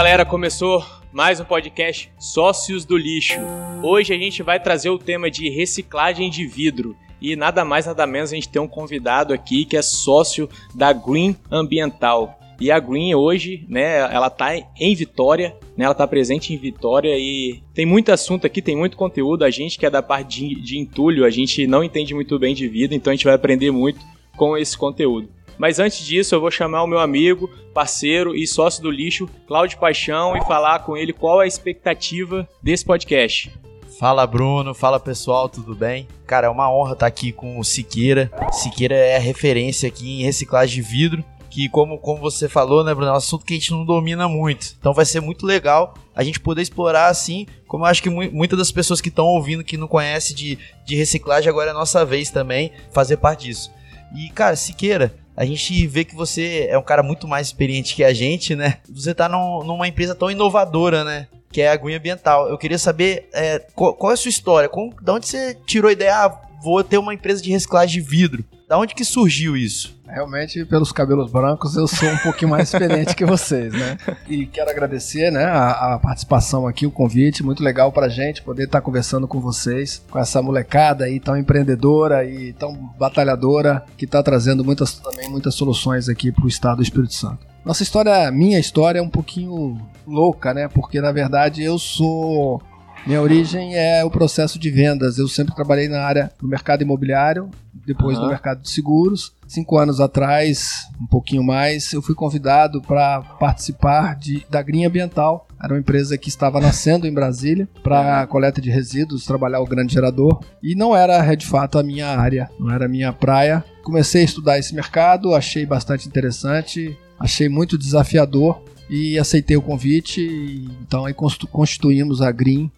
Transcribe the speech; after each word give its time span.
galera, 0.00 0.24
começou 0.24 0.82
mais 1.12 1.40
um 1.40 1.44
podcast 1.44 2.10
Sócios 2.18 2.86
do 2.86 2.96
Lixo. 2.96 3.38
Hoje 3.82 4.14
a 4.14 4.16
gente 4.16 4.42
vai 4.42 4.58
trazer 4.58 4.88
o 4.88 4.96
tema 4.96 5.30
de 5.30 5.50
reciclagem 5.50 6.30
de 6.30 6.46
vidro. 6.46 6.96
E 7.20 7.36
nada 7.36 7.66
mais, 7.66 7.84
nada 7.84 8.06
menos, 8.06 8.32
a 8.32 8.34
gente 8.34 8.48
tem 8.48 8.62
um 8.62 8.66
convidado 8.66 9.34
aqui 9.34 9.66
que 9.66 9.76
é 9.76 9.82
sócio 9.82 10.48
da 10.74 10.90
Green 10.90 11.36
Ambiental. 11.50 12.40
E 12.58 12.70
a 12.70 12.78
Green 12.78 13.14
hoje, 13.14 13.66
né, 13.68 13.98
ela 13.98 14.30
tá 14.30 14.56
em 14.56 14.94
Vitória, 14.94 15.54
né, 15.76 15.84
ela 15.84 15.94
tá 15.94 16.06
presente 16.06 16.54
em 16.54 16.56
Vitória 16.56 17.14
e 17.18 17.62
tem 17.74 17.84
muito 17.84 18.10
assunto 18.10 18.46
aqui, 18.46 18.62
tem 18.62 18.74
muito 18.74 18.96
conteúdo. 18.96 19.44
A 19.44 19.50
gente 19.50 19.78
que 19.78 19.84
é 19.84 19.90
da 19.90 20.02
parte 20.02 20.40
de, 20.40 20.62
de 20.62 20.78
entulho, 20.78 21.26
a 21.26 21.30
gente 21.30 21.66
não 21.66 21.84
entende 21.84 22.14
muito 22.14 22.38
bem 22.38 22.54
de 22.54 22.66
vida, 22.68 22.94
então 22.94 23.10
a 23.10 23.14
gente 23.14 23.26
vai 23.26 23.34
aprender 23.34 23.70
muito 23.70 24.00
com 24.34 24.56
esse 24.56 24.78
conteúdo. 24.78 25.28
Mas 25.60 25.78
antes 25.78 26.06
disso, 26.06 26.34
eu 26.34 26.40
vou 26.40 26.50
chamar 26.50 26.82
o 26.82 26.86
meu 26.86 26.98
amigo, 26.98 27.50
parceiro 27.74 28.34
e 28.34 28.46
sócio 28.46 28.82
do 28.82 28.90
lixo, 28.90 29.28
Cláudio 29.46 29.78
Paixão, 29.78 30.34
e 30.34 30.42
falar 30.46 30.78
com 30.78 30.96
ele 30.96 31.12
qual 31.12 31.38
a 31.38 31.46
expectativa 31.46 32.48
desse 32.62 32.82
podcast. 32.82 33.52
Fala 33.98 34.26
Bruno, 34.26 34.72
fala 34.72 34.98
pessoal, 34.98 35.50
tudo 35.50 35.74
bem? 35.74 36.08
Cara, 36.26 36.46
é 36.46 36.50
uma 36.50 36.72
honra 36.74 36.94
estar 36.94 37.06
aqui 37.06 37.30
com 37.30 37.58
o 37.58 37.62
Siqueira. 37.62 38.32
Siqueira 38.50 38.94
é 38.94 39.18
referência 39.18 39.86
aqui 39.86 40.22
em 40.22 40.24
reciclagem 40.24 40.76
de 40.76 40.80
vidro, 40.80 41.22
que 41.50 41.68
como, 41.68 41.98
como 41.98 42.22
você 42.22 42.48
falou, 42.48 42.82
né, 42.82 42.94
Bruno, 42.94 43.10
é 43.10 43.12
um 43.12 43.16
assunto 43.16 43.44
que 43.44 43.52
a 43.52 43.56
gente 43.58 43.72
não 43.72 43.84
domina 43.84 44.26
muito. 44.26 44.74
Então 44.80 44.94
vai 44.94 45.04
ser 45.04 45.20
muito 45.20 45.44
legal 45.44 45.92
a 46.16 46.24
gente 46.24 46.40
poder 46.40 46.62
explorar 46.62 47.08
assim, 47.08 47.46
como 47.68 47.84
eu 47.84 47.88
acho 47.88 48.02
que 48.02 48.08
mu 48.08 48.22
muitas 48.32 48.58
das 48.58 48.72
pessoas 48.72 49.02
que 49.02 49.10
estão 49.10 49.26
ouvindo 49.26 49.62
que 49.62 49.76
não 49.76 49.86
conhecem 49.86 50.34
de, 50.34 50.58
de 50.86 50.96
reciclagem, 50.96 51.50
agora 51.50 51.68
é 51.68 51.74
nossa 51.74 52.02
vez 52.02 52.30
também 52.30 52.72
fazer 52.92 53.18
parte 53.18 53.44
disso. 53.44 53.70
E, 54.16 54.28
cara, 54.30 54.56
Siqueira, 54.56 55.14
a 55.36 55.44
gente 55.44 55.86
vê 55.86 56.04
que 56.04 56.14
você 56.14 56.66
é 56.68 56.76
um 56.76 56.82
cara 56.82 57.02
muito 57.02 57.26
mais 57.26 57.46
experiente 57.48 57.94
que 57.94 58.04
a 58.04 58.12
gente, 58.12 58.54
né? 58.54 58.78
Você 58.88 59.14
tá 59.14 59.28
num, 59.28 59.64
numa 59.64 59.88
empresa 59.88 60.14
tão 60.14 60.30
inovadora, 60.30 61.04
né? 61.04 61.28
Que 61.52 61.62
é 61.62 61.70
a 61.70 61.76
Green 61.76 61.94
Ambiental. 61.94 62.48
Eu 62.48 62.58
queria 62.58 62.78
saber 62.78 63.28
é, 63.32 63.58
qual, 63.74 63.94
qual, 63.94 64.10
é 64.10 64.14
a 64.14 64.16
sua 64.16 64.28
história? 64.28 64.68
Como, 64.68 64.94
de 65.00 65.10
onde 65.10 65.26
você 65.26 65.56
tirou 65.66 65.88
a 65.88 65.92
ideia? 65.92 66.14
Ah, 66.14 66.40
vou 66.62 66.82
ter 66.84 66.98
uma 66.98 67.14
empresa 67.14 67.42
de 67.42 67.50
reciclagem 67.50 68.02
de 68.02 68.08
vidro. 68.08 68.44
Da 68.70 68.78
onde 68.78 68.94
que 68.94 69.04
surgiu 69.04 69.56
isso? 69.56 69.98
Realmente, 70.06 70.64
pelos 70.64 70.92
cabelos 70.92 71.28
brancos, 71.28 71.74
eu 71.74 71.88
sou 71.88 72.08
um 72.08 72.18
pouquinho 72.18 72.52
mais 72.52 72.68
experiente 72.72 73.16
que 73.16 73.24
vocês, 73.24 73.72
né? 73.72 73.98
E 74.28 74.46
quero 74.46 74.70
agradecer, 74.70 75.32
né, 75.32 75.44
a, 75.44 75.94
a, 75.94 75.98
participação 75.98 76.68
aqui, 76.68 76.86
o 76.86 76.90
convite, 76.92 77.42
muito 77.42 77.64
legal 77.64 77.90
pra 77.90 78.08
gente 78.08 78.42
poder 78.42 78.66
estar 78.66 78.80
conversando 78.80 79.26
com 79.26 79.40
vocês, 79.40 80.00
com 80.08 80.20
essa 80.20 80.40
molecada 80.40 81.06
aí 81.06 81.18
tão 81.18 81.36
empreendedora 81.36 82.24
e 82.24 82.52
tão 82.52 82.76
batalhadora, 82.96 83.84
que 83.96 84.04
está 84.04 84.22
trazendo 84.22 84.64
muitas, 84.64 84.94
também 85.00 85.28
muitas 85.28 85.56
soluções 85.56 86.08
aqui 86.08 86.30
pro 86.30 86.46
estado 86.46 86.76
do 86.76 86.84
Espírito 86.84 87.14
Santo. 87.14 87.44
Nossa 87.64 87.82
história, 87.82 88.30
minha 88.30 88.60
história 88.60 89.00
é 89.00 89.02
um 89.02 89.10
pouquinho 89.10 89.80
louca, 90.06 90.54
né? 90.54 90.68
Porque 90.68 91.00
na 91.00 91.10
verdade 91.10 91.62
eu 91.62 91.76
sou 91.76 92.62
minha 93.06 93.20
origem 93.20 93.74
é 93.74 94.04
o 94.04 94.10
processo 94.10 94.58
de 94.58 94.70
vendas. 94.70 95.18
Eu 95.18 95.26
sempre 95.28 95.54
trabalhei 95.54 95.88
na 95.88 96.02
área 96.02 96.30
do 96.38 96.46
mercado 96.46 96.82
imobiliário, 96.82 97.50
depois 97.86 98.16
uhum. 98.16 98.24
no 98.24 98.30
mercado 98.30 98.62
de 98.62 98.70
seguros. 98.70 99.34
Cinco 99.48 99.78
anos 99.78 100.00
atrás, 100.00 100.86
um 101.00 101.06
pouquinho 101.06 101.42
mais, 101.42 101.92
eu 101.92 102.02
fui 102.02 102.14
convidado 102.14 102.80
para 102.82 103.20
participar 103.20 104.16
de, 104.16 104.46
da 104.48 104.62
Green 104.62 104.84
Ambiental. 104.84 105.48
Era 105.62 105.74
uma 105.74 105.80
empresa 105.80 106.16
que 106.16 106.28
estava 106.28 106.60
nascendo 106.60 107.06
em 107.06 107.12
Brasília 107.12 107.68
para 107.82 108.26
coleta 108.26 108.60
de 108.60 108.70
resíduos, 108.70 109.26
trabalhar 109.26 109.60
o 109.60 109.66
grande 109.66 109.92
gerador. 109.92 110.40
E 110.62 110.74
não 110.74 110.94
era, 110.94 111.34
de 111.34 111.46
fato, 111.46 111.78
a 111.78 111.82
minha 111.82 112.06
área, 112.06 112.50
não 112.58 112.70
era 112.70 112.84
a 112.84 112.88
minha 112.88 113.12
praia. 113.12 113.64
Comecei 113.82 114.22
a 114.22 114.24
estudar 114.24 114.58
esse 114.58 114.74
mercado, 114.74 115.34
achei 115.34 115.66
bastante 115.66 116.06
interessante, 116.06 116.96
achei 117.18 117.48
muito 117.48 117.76
desafiador 117.76 118.62
e 118.88 119.18
aceitei 119.18 119.56
o 119.56 119.62
convite. 119.62 120.68
Então 120.82 121.06
aí 121.06 121.14
constituímos 121.14 122.22
a 122.22 122.30
Green 122.30 122.70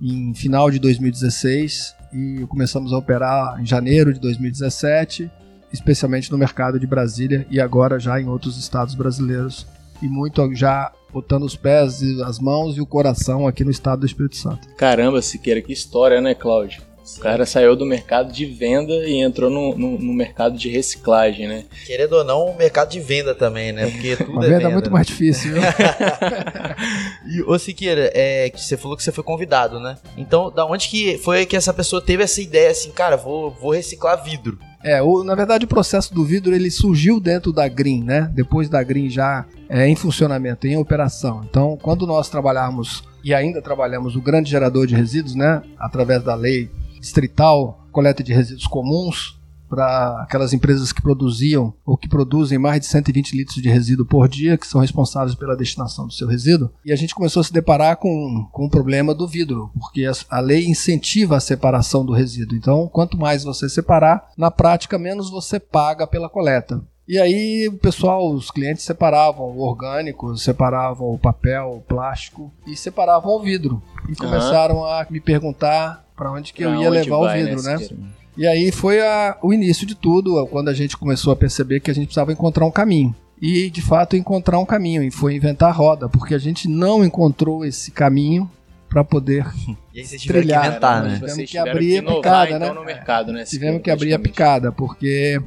em 0.00 0.34
final 0.34 0.70
de 0.70 0.78
2016 0.78 1.94
e 2.12 2.46
começamos 2.48 2.92
a 2.92 2.98
operar 2.98 3.60
em 3.60 3.66
janeiro 3.66 4.12
de 4.12 4.20
2017, 4.20 5.30
especialmente 5.72 6.30
no 6.30 6.38
mercado 6.38 6.78
de 6.78 6.86
Brasília 6.86 7.46
e 7.50 7.60
agora 7.60 7.98
já 7.98 8.20
em 8.20 8.28
outros 8.28 8.56
estados 8.58 8.94
brasileiros 8.94 9.66
e 10.00 10.08
muito 10.08 10.54
já 10.54 10.92
botando 11.12 11.44
os 11.44 11.56
pés, 11.56 12.02
as 12.20 12.38
mãos 12.38 12.76
e 12.76 12.80
o 12.80 12.86
coração 12.86 13.46
aqui 13.46 13.64
no 13.64 13.70
estado 13.70 14.00
do 14.00 14.06
Espírito 14.06 14.36
Santo. 14.36 14.68
Caramba, 14.76 15.20
Siqueira, 15.22 15.60
que 15.60 15.72
história, 15.72 16.20
né, 16.20 16.34
Cláudio? 16.34 16.87
O 17.16 17.20
cara 17.20 17.46
saiu 17.46 17.74
do 17.74 17.86
mercado 17.86 18.32
de 18.32 18.44
venda 18.44 18.92
e 18.92 19.20
entrou 19.20 19.50
no, 19.50 19.76
no, 19.76 19.98
no, 19.98 20.12
mercado 20.12 20.56
de 20.56 20.68
reciclagem, 20.68 21.48
né? 21.48 21.64
Querendo 21.86 22.12
ou 22.14 22.24
não, 22.24 22.46
o 22.46 22.56
mercado 22.56 22.90
de 22.90 23.00
venda 23.00 23.34
também, 23.34 23.72
né? 23.72 23.90
Porque 23.90 24.16
tudo 24.18 24.32
Uma 24.32 24.44
é 24.44 24.48
venda, 24.48 24.68
é 24.68 24.72
muito 24.72 24.90
mais 24.90 25.06
difícil, 25.06 25.54
viu? 25.54 25.62
e, 27.32 27.42
ô 27.42 27.58
Siqueira, 27.58 28.10
é, 28.14 28.50
que 28.50 28.60
você 28.60 28.76
falou 28.76 28.96
que 28.96 29.02
você 29.02 29.12
foi 29.12 29.24
convidado, 29.24 29.80
né? 29.80 29.96
Então, 30.16 30.50
da 30.50 30.64
onde 30.66 30.88
que 30.88 31.18
foi 31.18 31.46
que 31.46 31.56
essa 31.56 31.72
pessoa 31.72 32.02
teve 32.02 32.22
essa 32.22 32.40
ideia 32.40 32.70
assim, 32.70 32.90
cara, 32.90 33.16
vou, 33.16 33.50
vou 33.50 33.72
reciclar 33.72 34.22
vidro? 34.22 34.58
É, 34.82 35.02
o, 35.02 35.24
na 35.24 35.34
verdade 35.34 35.64
o 35.64 35.68
processo 35.68 36.14
do 36.14 36.24
vidro 36.24 36.54
ele 36.54 36.70
surgiu 36.70 37.18
dentro 37.18 37.52
da 37.52 37.66
Green, 37.66 38.02
né? 38.04 38.30
Depois 38.32 38.68
da 38.68 38.82
Green 38.82 39.10
já 39.10 39.44
é, 39.68 39.88
em 39.88 39.96
funcionamento, 39.96 40.66
em 40.66 40.76
operação. 40.76 41.44
Então, 41.48 41.76
quando 41.80 42.06
nós 42.06 42.28
trabalhamos 42.28 43.02
e 43.24 43.34
ainda 43.34 43.60
trabalhamos 43.60 44.14
o 44.14 44.20
grande 44.20 44.50
gerador 44.50 44.86
de 44.86 44.94
resíduos, 44.94 45.34
né? 45.34 45.62
Através 45.78 46.22
da 46.22 46.34
lei 46.34 46.70
distrital, 47.00 47.86
coleta 47.92 48.22
de 48.22 48.32
resíduos 48.32 48.66
comuns 48.66 49.38
para 49.68 50.22
aquelas 50.22 50.52
empresas 50.52 50.92
que 50.92 51.02
produziam 51.02 51.74
ou 51.84 51.96
que 51.96 52.08
produzem 52.08 52.58
mais 52.58 52.80
de 52.80 52.86
120 52.86 53.36
litros 53.36 53.62
de 53.62 53.68
resíduo 53.68 54.06
por 54.06 54.28
dia, 54.28 54.56
que 54.56 54.66
são 54.66 54.80
responsáveis 54.80 55.34
pela 55.34 55.56
destinação 55.56 56.06
do 56.06 56.12
seu 56.12 56.26
resíduo. 56.26 56.70
E 56.84 56.92
a 56.92 56.96
gente 56.96 57.14
começou 57.14 57.40
a 57.40 57.44
se 57.44 57.52
deparar 57.52 57.96
com, 57.96 58.48
com 58.50 58.66
o 58.66 58.70
problema 58.70 59.14
do 59.14 59.28
vidro, 59.28 59.70
porque 59.78 60.06
a, 60.06 60.12
a 60.30 60.40
lei 60.40 60.66
incentiva 60.66 61.36
a 61.36 61.40
separação 61.40 62.04
do 62.04 62.12
resíduo. 62.12 62.56
Então, 62.56 62.88
quanto 62.88 63.18
mais 63.18 63.44
você 63.44 63.68
separar, 63.68 64.30
na 64.36 64.50
prática, 64.50 64.98
menos 64.98 65.30
você 65.30 65.60
paga 65.60 66.06
pela 66.06 66.30
coleta. 66.30 66.82
E 67.06 67.18
aí 67.18 67.68
o 67.68 67.78
pessoal, 67.78 68.30
os 68.30 68.50
clientes 68.50 68.84
separavam 68.84 69.46
o 69.46 69.60
orgânico, 69.60 70.36
separavam 70.36 71.08
o 71.08 71.18
papel, 71.18 71.76
o 71.76 71.80
plástico 71.80 72.52
e 72.66 72.76
separavam 72.76 73.32
o 73.32 73.40
vidro. 73.40 73.82
E 74.10 74.14
começaram 74.14 74.76
uhum. 74.76 74.84
a 74.84 75.06
me 75.08 75.18
perguntar 75.18 76.04
para 76.18 76.32
onde 76.32 76.52
que 76.52 76.64
pra 76.64 76.72
eu 76.72 76.82
ia 76.82 76.90
levar 76.90 77.16
o 77.16 77.32
vidro, 77.32 77.62
né? 77.62 77.78
E 78.36 78.46
aí 78.46 78.70
foi 78.72 79.00
a, 79.00 79.38
o 79.40 79.52
início 79.52 79.86
de 79.86 79.94
tudo, 79.94 80.44
quando 80.48 80.68
a 80.68 80.74
gente 80.74 80.96
começou 80.96 81.32
a 81.32 81.36
perceber 81.36 81.80
que 81.80 81.90
a 81.90 81.94
gente 81.94 82.06
precisava 82.06 82.32
encontrar 82.32 82.66
um 82.66 82.70
caminho. 82.70 83.14
E 83.40 83.70
de 83.70 83.80
fato 83.80 84.16
encontrar 84.16 84.58
um 84.58 84.66
caminho, 84.66 85.02
e 85.02 85.10
foi 85.10 85.36
inventar 85.36 85.70
a 85.70 85.72
roda, 85.72 86.08
porque 86.08 86.34
a 86.34 86.38
gente 86.38 86.68
não 86.68 87.04
encontrou 87.04 87.64
esse 87.64 87.92
caminho 87.92 88.50
para 88.88 89.04
poder 89.04 89.46
e 89.94 90.00
aí 90.00 90.04
vocês 90.04 90.22
trilhar, 90.22 90.62
que 90.62 90.68
inventar, 90.68 91.04
né? 91.04 91.14
Tivemos 91.14 91.50
que 91.50 91.58
abrir 91.58 92.02
que 92.02 92.08
a 92.08 92.14
picada, 92.14 92.50
então, 92.50 92.60
né? 92.60 92.72
No 92.72 92.84
mercado, 92.84 93.32
né? 93.32 93.44
Tivemos 93.44 93.82
que 93.82 93.90
abrir 93.90 94.12
a 94.12 94.18
picada, 94.18 94.72
porque 94.72 95.40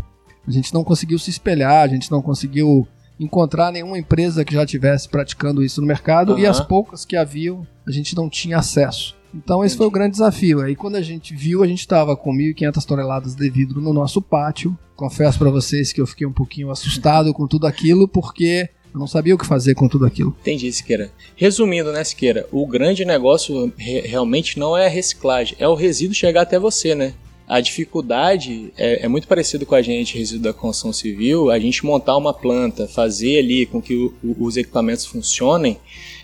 a 0.48 0.52
gente 0.52 0.74
não 0.74 0.84
conseguiu 0.84 1.20
se 1.20 1.30
espelhar, 1.30 1.84
a 1.84 1.88
gente 1.88 2.10
não 2.10 2.22
conseguiu 2.22 2.88
encontrar 3.20 3.72
nenhuma 3.72 3.98
empresa 3.98 4.44
que 4.44 4.54
já 4.54 4.64
estivesse 4.64 5.08
praticando 5.08 5.64
isso 5.64 5.80
no 5.80 5.88
mercado 5.88 6.34
uhum. 6.34 6.40
e 6.40 6.46
as 6.46 6.60
poucas 6.60 7.06
que 7.06 7.16
haviam, 7.16 7.66
a 7.88 7.92
gente 7.92 8.16
não 8.16 8.30
tinha 8.30 8.58
acesso. 8.58 9.16
Então 9.34 9.64
esse 9.64 9.78
foi 9.78 9.86
o 9.86 9.92
grande 9.92 10.12
desafio. 10.14 10.62
Aí 10.62 10.76
quando 10.76 10.96
a 10.96 11.02
gente 11.02 11.36
viu, 11.36 11.64
a 11.64 11.68
gente 11.68 11.80
estava 11.80 12.16
com 12.16 12.34
1.500 12.34 12.86
toneladas 12.86 13.36
de 13.36 13.50
vidro 13.50 13.82
no 13.82 13.94
nosso 13.94 14.22
pátio. 14.22 14.78
Confesso 14.96 15.40
para 15.40 15.50
vocês 15.50 15.92
que 15.92 16.02
eu 16.02 16.08
fiquei 16.08 16.28
um 16.28 16.34
pouquinho 16.34 16.70
assustado 16.70 17.34
com 17.34 17.48
tudo 17.48 17.66
aquilo, 17.66 18.08
porque 18.08 18.70
eu 18.94 19.00
não 19.00 19.08
sabia 19.08 19.34
o 19.34 19.38
que 19.38 19.46
fazer 19.46 19.74
com 19.74 19.88
tudo 19.88 20.06
aquilo. 20.06 20.36
Entendi, 20.42 20.72
Siqueira. 20.72 21.12
Resumindo, 21.36 21.92
né, 21.92 22.04
Siqueira? 22.04 22.48
O 22.52 22.68
grande 22.68 23.06
negócio 23.06 23.72
re 23.78 24.02
realmente 24.02 24.60
não 24.60 24.78
é 24.78 24.86
a 24.86 24.90
reciclagem, 24.90 25.56
é 25.60 25.68
o 25.68 25.76
resíduo 25.76 26.14
chegar 26.14 26.42
até 26.42 26.60
você, 26.60 26.94
né? 26.94 27.14
A 27.48 27.60
dificuldade 27.60 28.72
é, 28.78 29.04
é, 29.04 29.08
muito 29.10 29.28
parecido 29.28 29.66
com 29.66 29.76
a 29.76 29.82
gente, 29.82 30.18
resíduo 30.18 30.44
da 30.44 30.54
construção 30.54 30.94
civil, 30.94 31.50
a 31.50 31.60
gente 31.60 31.86
montar 31.86 32.16
uma 32.16 32.34
planta, 32.34 32.88
fazer 32.88 33.40
ali 33.40 33.66
com 33.66 33.82
que 33.82 33.94
o, 33.94 34.14
o, 34.24 34.46
os 34.46 34.56
equipamentos 34.56 35.06
funcionem, 35.06 35.78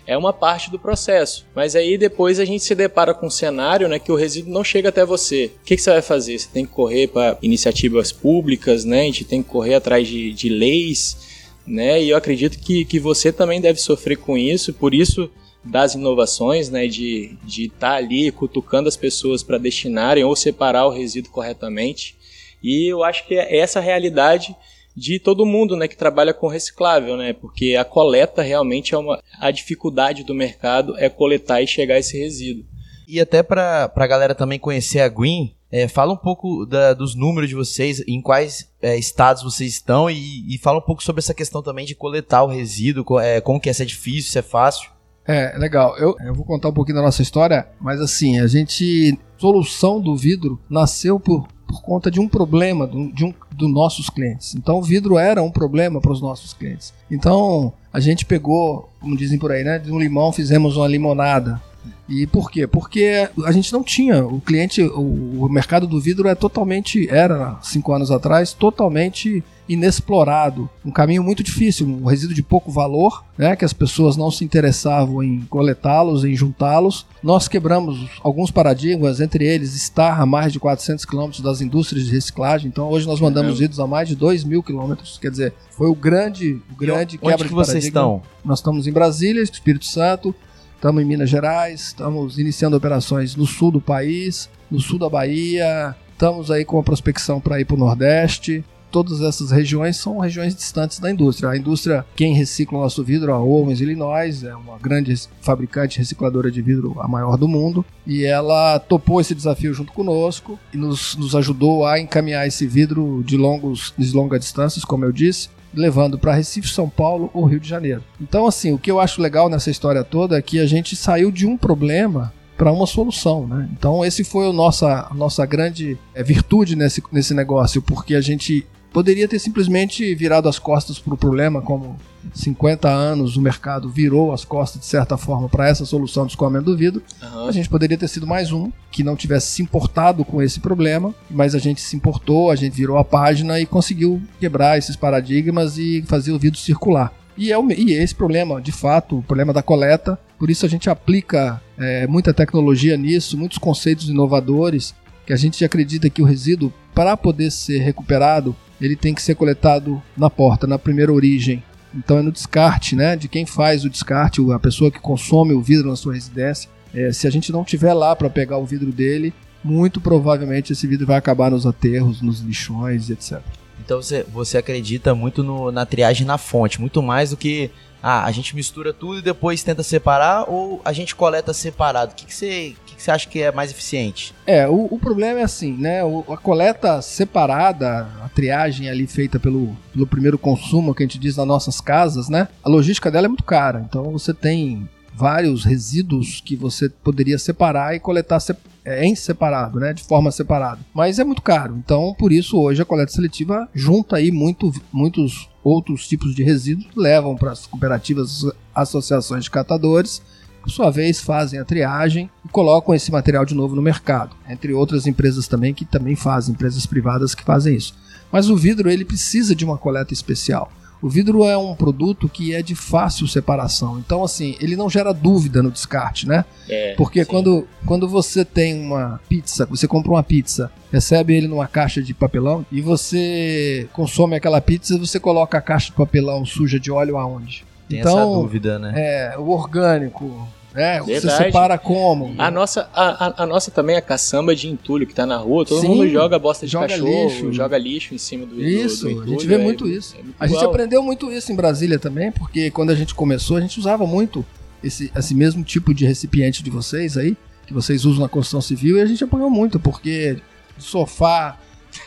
é 0.08 0.16
uma 0.16 0.32
parte 0.32 0.70
do 0.70 0.78
processo. 0.78 1.46
Mas 1.54 1.76
aí 1.76 1.98
depois 1.98 2.40
a 2.40 2.44
gente 2.46 2.64
se 2.64 2.74
depara 2.74 3.12
com 3.12 3.26
um 3.26 3.30
cenário 3.30 3.86
né, 3.86 3.98
que 3.98 4.10
o 4.10 4.14
resíduo 4.14 4.50
não 4.50 4.64
chega 4.64 4.88
até 4.88 5.04
você. 5.04 5.52
O 5.60 5.64
que, 5.66 5.76
que 5.76 5.82
você 5.82 5.90
vai 5.90 6.00
fazer? 6.00 6.38
Você 6.38 6.48
tem 6.50 6.64
que 6.64 6.72
correr 6.72 7.08
para 7.08 7.36
iniciativas 7.42 8.10
públicas, 8.10 8.86
né? 8.86 9.02
a 9.02 9.04
gente 9.04 9.26
tem 9.26 9.42
que 9.42 9.50
correr 9.50 9.74
atrás 9.74 10.08
de, 10.08 10.32
de 10.32 10.48
leis, 10.48 11.18
né? 11.66 12.02
e 12.02 12.08
eu 12.08 12.16
acredito 12.16 12.58
que, 12.58 12.86
que 12.86 12.98
você 12.98 13.30
também 13.30 13.60
deve 13.60 13.78
sofrer 13.78 14.16
com 14.16 14.38
isso, 14.38 14.72
por 14.72 14.94
isso 14.94 15.30
das 15.62 15.94
inovações, 15.94 16.70
né, 16.70 16.86
de 16.86 17.36
estar 17.44 17.46
de 17.46 17.68
tá 17.68 17.92
ali 17.96 18.32
cutucando 18.32 18.88
as 18.88 18.96
pessoas 18.96 19.42
para 19.42 19.58
destinarem 19.58 20.24
ou 20.24 20.34
separar 20.34 20.86
o 20.86 20.90
resíduo 20.90 21.30
corretamente. 21.30 22.16
E 22.62 22.90
eu 22.90 23.04
acho 23.04 23.26
que 23.26 23.34
é 23.34 23.58
essa 23.58 23.78
realidade 23.78 24.56
de 24.98 25.18
todo 25.18 25.46
mundo, 25.46 25.76
né, 25.76 25.86
que 25.86 25.96
trabalha 25.96 26.34
com 26.34 26.48
reciclável, 26.48 27.16
né, 27.16 27.32
porque 27.32 27.76
a 27.76 27.84
coleta 27.84 28.42
realmente 28.42 28.94
é 28.94 28.98
uma 28.98 29.22
a 29.38 29.50
dificuldade 29.50 30.24
do 30.24 30.34
mercado 30.34 30.96
é 30.98 31.08
coletar 31.08 31.62
e 31.62 31.66
chegar 31.66 31.98
esse 31.98 32.18
resíduo. 32.18 32.64
E 33.06 33.20
até 33.20 33.42
para 33.42 33.90
a 33.94 34.06
galera 34.06 34.34
também 34.34 34.58
conhecer 34.58 35.00
a 35.00 35.08
Green, 35.08 35.54
é, 35.70 35.86
fala 35.86 36.12
um 36.12 36.16
pouco 36.16 36.66
da, 36.66 36.92
dos 36.94 37.14
números 37.14 37.48
de 37.48 37.54
vocês, 37.54 38.02
em 38.06 38.20
quais 38.20 38.70
é, 38.82 38.96
estados 38.96 39.42
vocês 39.42 39.72
estão 39.72 40.10
e, 40.10 40.54
e, 40.54 40.58
fala 40.58 40.78
um 40.78 40.82
pouco 40.82 41.02
sobre 41.02 41.20
essa 41.20 41.34
questão 41.34 41.62
também 41.62 41.86
de 41.86 41.94
coletar 41.94 42.42
o 42.42 42.48
resíduo, 42.48 43.18
é, 43.20 43.40
como 43.40 43.60
que 43.60 43.68
é, 43.68 43.72
se 43.72 43.82
é 43.82 43.86
difícil, 43.86 44.32
se 44.32 44.38
é 44.38 44.42
fácil. 44.42 44.90
É, 45.28 45.54
legal. 45.58 45.94
Eu, 45.98 46.16
eu 46.24 46.34
vou 46.34 46.42
contar 46.42 46.70
um 46.70 46.72
pouquinho 46.72 46.96
da 46.96 47.02
nossa 47.02 47.20
história, 47.20 47.68
mas 47.78 48.00
assim, 48.00 48.40
a 48.40 48.46
gente. 48.46 49.18
Solução 49.36 50.00
do 50.00 50.16
vidro 50.16 50.58
nasceu 50.68 51.20
por, 51.20 51.46
por 51.64 51.80
conta 51.80 52.10
de 52.10 52.18
um 52.18 52.26
problema 52.26 52.88
do, 52.88 53.12
de 53.12 53.24
um, 53.24 53.32
dos 53.54 53.72
nossos 53.72 54.10
clientes. 54.10 54.56
Então, 54.56 54.78
o 54.78 54.82
vidro 54.82 55.16
era 55.16 55.40
um 55.40 55.50
problema 55.50 56.00
para 56.00 56.10
os 56.10 56.20
nossos 56.20 56.52
clientes. 56.52 56.92
Então, 57.08 57.72
a 57.92 58.00
gente 58.00 58.24
pegou, 58.24 58.88
como 58.98 59.16
dizem 59.16 59.38
por 59.38 59.52
aí, 59.52 59.62
né? 59.62 59.78
De 59.78 59.92
um 59.92 59.98
limão 60.00 60.32
fizemos 60.32 60.76
uma 60.76 60.88
limonada. 60.88 61.62
E 62.08 62.26
por 62.26 62.50
quê? 62.50 62.66
Porque 62.66 63.28
a 63.44 63.52
gente 63.52 63.72
não 63.72 63.84
tinha, 63.84 64.24
o 64.24 64.40
cliente, 64.40 64.82
o, 64.82 65.44
o 65.44 65.48
mercado 65.48 65.86
do 65.86 66.00
vidro 66.00 66.26
é 66.26 66.34
totalmente, 66.34 67.08
era 67.10 67.58
cinco 67.62 67.92
anos 67.92 68.10
atrás, 68.10 68.52
totalmente 68.52 69.44
inexplorado, 69.68 70.68
um 70.84 70.90
caminho 70.90 71.22
muito 71.22 71.42
difícil, 71.42 71.86
um 71.86 72.04
resíduo 72.04 72.34
de 72.34 72.42
pouco 72.42 72.70
valor, 72.70 73.24
né, 73.36 73.54
que 73.54 73.64
as 73.64 73.72
pessoas 73.72 74.16
não 74.16 74.30
se 74.30 74.44
interessavam 74.44 75.22
em 75.22 75.42
coletá-los, 75.42 76.24
em 76.24 76.34
juntá-los. 76.34 77.06
Nós 77.22 77.46
quebramos 77.46 78.08
alguns 78.22 78.50
paradigmas, 78.50 79.20
entre 79.20 79.46
eles 79.46 79.74
estar 79.74 80.18
a 80.20 80.24
mais 80.24 80.52
de 80.52 80.58
400 80.58 81.04
quilômetros 81.04 81.42
das 81.42 81.60
indústrias 81.60 82.06
de 82.06 82.12
reciclagem. 82.12 82.68
Então 82.68 82.88
hoje 82.88 83.06
nós 83.06 83.20
mandamos 83.20 83.52
uhum. 83.52 83.58
vidros 83.58 83.78
a 83.78 83.86
mais 83.86 84.08
de 84.08 84.16
2 84.16 84.44
mil 84.44 84.62
quilômetros, 84.62 85.18
quer 85.18 85.30
dizer, 85.30 85.52
foi 85.70 85.88
o 85.88 85.94
grande, 85.94 86.60
o 86.72 86.76
grande 86.76 87.16
e 87.16 87.18
quebra 87.18 87.34
onde 87.34 87.44
que 87.44 87.54
vocês 87.54 87.84
estão? 87.84 88.22
Nós 88.44 88.60
estamos 88.60 88.86
em 88.86 88.92
Brasília, 88.92 89.42
Espírito 89.42 89.84
Santo, 89.84 90.34
estamos 90.74 91.02
em 91.02 91.04
Minas 91.04 91.28
Gerais, 91.28 91.88
estamos 91.88 92.38
iniciando 92.38 92.76
operações 92.76 93.36
no 93.36 93.46
sul 93.46 93.70
do 93.70 93.80
país, 93.80 94.48
no 94.70 94.80
sul 94.80 94.98
da 94.98 95.08
Bahia, 95.08 95.94
estamos 96.12 96.50
aí 96.50 96.64
com 96.64 96.78
a 96.78 96.82
prospecção 96.82 97.40
para 97.40 97.60
ir 97.60 97.66
para 97.66 97.76
o 97.76 97.78
Nordeste 97.78 98.64
todas 98.90 99.20
essas 99.20 99.50
regiões 99.50 99.96
são 99.96 100.18
regiões 100.18 100.54
distantes 100.54 100.98
da 100.98 101.10
indústria. 101.10 101.50
A 101.50 101.56
indústria, 101.56 102.04
quem 102.16 102.34
recicla 102.34 102.78
o 102.78 102.82
nosso 102.82 103.02
vidro, 103.04 103.32
a 103.32 103.38
Owens 103.38 103.80
Illinois, 103.80 104.44
é 104.44 104.54
uma 104.54 104.78
grande 104.78 105.14
fabricante 105.40 105.98
recicladora 105.98 106.50
de 106.50 106.62
vidro, 106.62 106.96
a 107.00 107.08
maior 107.08 107.36
do 107.36 107.48
mundo, 107.48 107.84
e 108.06 108.24
ela 108.24 108.78
topou 108.78 109.20
esse 109.20 109.34
desafio 109.34 109.74
junto 109.74 109.92
conosco 109.92 110.58
e 110.72 110.76
nos, 110.76 111.16
nos 111.16 111.34
ajudou 111.34 111.86
a 111.86 111.98
encaminhar 111.98 112.46
esse 112.46 112.66
vidro 112.66 113.22
de, 113.24 113.36
longos, 113.36 113.92
de 113.96 114.12
longas 114.12 114.40
distâncias, 114.40 114.84
como 114.84 115.04
eu 115.04 115.12
disse, 115.12 115.48
levando 115.74 116.18
para 116.18 116.34
Recife, 116.34 116.68
São 116.68 116.88
Paulo 116.88 117.30
ou 117.34 117.44
Rio 117.44 117.60
de 117.60 117.68
Janeiro. 117.68 118.02
Então, 118.20 118.46
assim, 118.46 118.72
o 118.72 118.78
que 118.78 118.90
eu 118.90 119.00
acho 119.00 119.20
legal 119.20 119.48
nessa 119.48 119.70
história 119.70 120.02
toda 120.02 120.38
é 120.38 120.42
que 120.42 120.58
a 120.58 120.66
gente 120.66 120.96
saiu 120.96 121.30
de 121.30 121.46
um 121.46 121.56
problema 121.56 122.32
para 122.58 122.72
uma 122.72 122.86
solução, 122.86 123.46
né? 123.46 123.68
Então 123.72 124.04
esse 124.04 124.24
foi 124.24 124.48
a 124.48 124.52
nossa, 124.52 125.06
a 125.08 125.14
nossa 125.14 125.46
grande 125.46 125.96
é, 126.12 126.24
virtude 126.24 126.74
nesse, 126.74 127.00
nesse 127.12 127.32
negócio, 127.32 127.80
porque 127.80 128.16
a 128.16 128.20
gente 128.20 128.66
Poderia 128.92 129.28
ter 129.28 129.38
simplesmente 129.38 130.14
virado 130.14 130.48
as 130.48 130.58
costas 130.58 130.98
para 130.98 131.14
o 131.14 131.16
problema, 131.16 131.60
como 131.60 131.96
50 132.34 132.88
anos 132.88 133.36
o 133.36 133.40
mercado 133.40 133.88
virou 133.88 134.32
as 134.32 134.44
costas 134.44 134.80
de 134.80 134.86
certa 134.86 135.16
forma 135.16 135.48
para 135.48 135.68
essa 135.68 135.84
solução 135.84 136.24
do 136.24 136.30
escoamento 136.30 136.66
do 136.66 136.76
vidro. 136.76 137.02
Uhum. 137.22 137.46
A 137.46 137.52
gente 137.52 137.68
poderia 137.68 137.98
ter 137.98 138.08
sido 138.08 138.26
mais 138.26 138.50
um 138.50 138.70
que 138.90 139.04
não 139.04 139.16
tivesse 139.16 139.48
se 139.48 139.62
importado 139.62 140.24
com 140.24 140.42
esse 140.42 140.60
problema, 140.60 141.14
mas 141.30 141.54
a 141.54 141.58
gente 141.58 141.80
se 141.80 141.96
importou, 141.96 142.50
a 142.50 142.56
gente 142.56 142.74
virou 142.74 142.98
a 142.98 143.04
página 143.04 143.60
e 143.60 143.66
conseguiu 143.66 144.22
quebrar 144.40 144.78
esses 144.78 144.96
paradigmas 144.96 145.78
e 145.78 146.02
fazer 146.06 146.32
o 146.32 146.38
vidro 146.38 146.58
circular. 146.58 147.12
E, 147.36 147.52
é 147.52 147.58
o, 147.58 147.70
e 147.70 147.92
esse 147.92 148.14
problema, 148.14 148.60
de 148.60 148.72
fato, 148.72 149.18
o 149.18 149.22
problema 149.22 149.52
da 149.52 149.62
coleta, 149.62 150.18
por 150.38 150.50
isso 150.50 150.66
a 150.66 150.68
gente 150.68 150.90
aplica 150.90 151.62
é, 151.78 152.06
muita 152.06 152.34
tecnologia 152.34 152.96
nisso, 152.96 153.38
muitos 153.38 153.58
conceitos 153.58 154.08
inovadores, 154.08 154.94
que 155.24 155.32
a 155.32 155.36
gente 155.36 155.64
acredita 155.64 156.10
que 156.10 156.22
o 156.22 156.24
resíduo, 156.24 156.72
para 156.94 157.16
poder 157.16 157.52
ser 157.52 157.78
recuperado, 157.78 158.56
ele 158.80 158.96
tem 158.96 159.14
que 159.14 159.22
ser 159.22 159.34
coletado 159.34 160.02
na 160.16 160.30
porta, 160.30 160.66
na 160.66 160.78
primeira 160.78 161.12
origem. 161.12 161.62
Então 161.94 162.18
é 162.18 162.22
no 162.22 162.32
descarte, 162.32 162.94
né? 162.94 163.16
De 163.16 163.28
quem 163.28 163.46
faz 163.46 163.84
o 163.84 163.90
descarte, 163.90 164.40
a 164.52 164.58
pessoa 164.58 164.90
que 164.90 165.00
consome 165.00 165.54
o 165.54 165.62
vidro 165.62 165.88
na 165.88 165.96
sua 165.96 166.14
residência. 166.14 166.70
É, 166.94 167.12
se 167.12 167.26
a 167.26 167.30
gente 167.30 167.52
não 167.52 167.64
tiver 167.64 167.92
lá 167.92 168.14
para 168.14 168.30
pegar 168.30 168.58
o 168.58 168.64
vidro 168.64 168.92
dele, 168.92 169.32
muito 169.62 170.00
provavelmente 170.00 170.72
esse 170.72 170.86
vidro 170.86 171.06
vai 171.06 171.16
acabar 171.16 171.50
nos 171.50 171.66
aterros, 171.66 172.22
nos 172.22 172.40
lixões, 172.40 173.10
etc. 173.10 173.40
Então 173.84 174.00
você, 174.00 174.24
você 174.32 174.58
acredita 174.58 175.14
muito 175.14 175.42
no, 175.42 175.70
na 175.72 175.84
triagem 175.86 176.26
na 176.26 176.38
fonte, 176.38 176.80
muito 176.80 177.02
mais 177.02 177.30
do 177.30 177.36
que 177.36 177.70
ah, 178.02 178.24
a 178.24 178.30
gente 178.30 178.54
mistura 178.54 178.92
tudo 178.92 179.18
e 179.18 179.22
depois 179.22 179.62
tenta 179.62 179.82
separar 179.82 180.44
ou 180.48 180.80
a 180.84 180.92
gente 180.92 181.14
coleta 181.14 181.52
separado? 181.52 182.12
O 182.12 182.14
que, 182.14 182.26
que, 182.26 182.34
você, 182.34 182.74
que, 182.98 183.02
você 183.02 183.10
acha 183.10 183.28
que 183.28 183.40
é 183.40 183.52
mais 183.52 183.70
eficiente? 183.70 184.34
É, 184.46 184.68
o, 184.68 184.88
o 184.90 184.98
problema 184.98 185.40
é 185.40 185.44
assim, 185.44 185.72
né? 185.72 186.04
O, 186.04 186.24
a 186.28 186.36
coleta 186.36 187.00
separada, 187.00 188.08
a 188.22 188.28
triagem 188.28 188.90
ali 188.90 189.06
feita 189.06 189.38
pelo, 189.38 189.76
pelo 189.92 190.06
primeiro 190.06 190.36
consumo 190.36 190.94
que 190.94 191.02
a 191.02 191.06
gente 191.06 191.18
diz 191.18 191.36
nas 191.36 191.46
nossas 191.46 191.80
casas, 191.80 192.28
né? 192.28 192.48
A 192.62 192.68
logística 192.68 193.10
dela 193.10 193.26
é 193.26 193.28
muito 193.28 193.44
cara. 193.44 193.84
Então 193.88 194.10
você 194.10 194.34
tem 194.34 194.88
vários 195.14 195.64
resíduos 195.64 196.40
que 196.44 196.54
você 196.54 196.88
poderia 196.88 197.38
separar 197.38 197.94
e 197.94 198.00
coletar 198.00 198.38
é, 198.84 199.04
em 199.04 199.16
separado, 199.16 199.80
né, 199.80 199.92
de 199.92 200.04
forma 200.04 200.30
separada. 200.30 200.80
Mas 200.94 201.18
é 201.18 201.24
muito 201.24 201.42
caro. 201.42 201.76
Então, 201.76 202.14
por 202.16 202.32
isso 202.32 202.56
hoje 202.56 202.80
a 202.80 202.84
coleta 202.84 203.10
seletiva 203.10 203.68
junta 203.74 204.16
aí 204.16 204.30
muito, 204.30 204.72
muitos 204.92 205.48
outros 205.64 206.06
tipos 206.06 206.34
de 206.34 206.44
resíduos, 206.44 206.86
levam 206.96 207.36
para 207.36 207.50
as 207.50 207.66
cooperativas, 207.66 208.46
associações 208.72 209.44
de 209.44 209.50
catadores, 209.50 210.22
por 210.68 210.72
sua 210.72 210.90
vez 210.90 211.18
fazem 211.18 211.58
a 211.58 211.64
triagem 211.64 212.30
e 212.44 212.48
colocam 212.48 212.94
esse 212.94 213.10
material 213.10 213.44
de 213.46 213.54
novo 213.54 213.74
no 213.74 213.80
mercado. 213.80 214.36
Entre 214.48 214.74
outras 214.74 215.06
empresas 215.06 215.48
também 215.48 215.72
que 215.72 215.86
também 215.86 216.14
fazem, 216.14 216.52
empresas 216.52 216.84
privadas 216.84 217.34
que 217.34 217.42
fazem 217.42 217.74
isso. 217.74 217.94
Mas 218.30 218.50
o 218.50 218.56
vidro 218.56 218.90
ele 218.90 219.04
precisa 219.04 219.54
de 219.54 219.64
uma 219.64 219.78
coleta 219.78 220.12
especial. 220.12 220.70
O 221.00 221.08
vidro 221.08 221.44
é 221.44 221.56
um 221.56 221.74
produto 221.74 222.28
que 222.28 222.52
é 222.52 222.60
de 222.60 222.74
fácil 222.74 223.26
separação. 223.26 223.98
Então, 223.98 224.22
assim, 224.24 224.56
ele 224.60 224.76
não 224.76 224.90
gera 224.90 225.14
dúvida 225.14 225.62
no 225.62 225.70
descarte, 225.70 226.28
né? 226.28 226.44
É, 226.68 226.94
Porque 226.96 227.24
quando, 227.24 227.66
quando 227.86 228.08
você 228.08 228.44
tem 228.44 228.78
uma 228.78 229.20
pizza, 229.28 229.64
você 229.64 229.86
compra 229.86 230.10
uma 230.10 230.22
pizza, 230.24 230.70
recebe 230.92 231.34
ele 231.34 231.46
numa 231.46 231.68
caixa 231.68 232.02
de 232.02 232.12
papelão 232.12 232.66
e 232.70 232.82
você 232.82 233.88
consome 233.92 234.36
aquela 234.36 234.60
pizza, 234.60 234.98
você 234.98 235.20
coloca 235.20 235.56
a 235.56 235.62
caixa 235.62 235.86
de 235.86 235.92
papelão 235.92 236.44
suja 236.44 236.80
de 236.80 236.90
óleo 236.90 237.16
aonde? 237.16 237.64
Tem 237.88 238.00
então, 238.00 238.18
essa 238.18 238.26
dúvida, 238.26 238.78
né? 238.78 238.92
É, 238.96 239.38
o 239.38 239.48
orgânico, 239.48 240.46
é, 240.78 241.02
Verdade. 241.02 241.20
você 241.20 241.44
separa 241.44 241.76
como? 241.76 242.36
A 242.38 242.52
nossa, 242.52 242.88
a, 242.94 243.26
a, 243.26 243.42
a, 243.42 243.46
nossa 243.46 243.68
também 243.68 243.96
é 243.96 244.00
caçamba 244.00 244.54
de 244.54 244.68
entulho 244.68 245.08
que 245.08 245.12
tá 245.12 245.26
na 245.26 245.36
rua. 245.36 245.66
Todo 245.66 245.80
Sim, 245.80 245.88
mundo 245.88 246.08
joga 246.08 246.38
bosta 246.38 246.66
de 246.66 246.72
joga 246.72 246.86
cachorro, 246.86 247.28
lixo. 247.28 247.52
joga 247.52 247.76
lixo 247.76 248.14
em 248.14 248.18
cima 248.18 248.46
do 248.46 248.62
Isso, 248.62 249.08
do, 249.08 249.08
do 249.08 249.10
entulho, 249.10 249.26
a 249.26 249.30
gente 249.30 249.46
vê 249.48 249.54
é, 249.56 249.58
muito 249.58 249.88
isso. 249.88 250.14
É 250.14 250.22
muito 250.22 250.36
a 250.38 250.46
gente 250.46 250.64
aprendeu 250.64 251.02
muito 251.02 251.32
isso 251.32 251.50
em 251.50 251.56
Brasília 251.56 251.98
também, 251.98 252.30
porque 252.30 252.70
quando 252.70 252.90
a 252.90 252.94
gente 252.94 253.12
começou, 253.12 253.56
a 253.56 253.60
gente 253.60 253.76
usava 253.80 254.06
muito 254.06 254.46
esse, 254.80 255.10
esse 255.16 255.34
mesmo 255.34 255.64
tipo 255.64 255.92
de 255.92 256.06
recipiente 256.06 256.62
de 256.62 256.70
vocês 256.70 257.16
aí, 257.16 257.36
que 257.66 257.74
vocês 257.74 258.04
usam 258.04 258.22
na 258.22 258.28
construção 258.28 258.60
civil, 258.60 258.98
e 258.98 259.00
a 259.00 259.06
gente 259.06 259.24
apanhou 259.24 259.50
muito, 259.50 259.80
porque 259.80 260.38
sofá, 260.78 261.58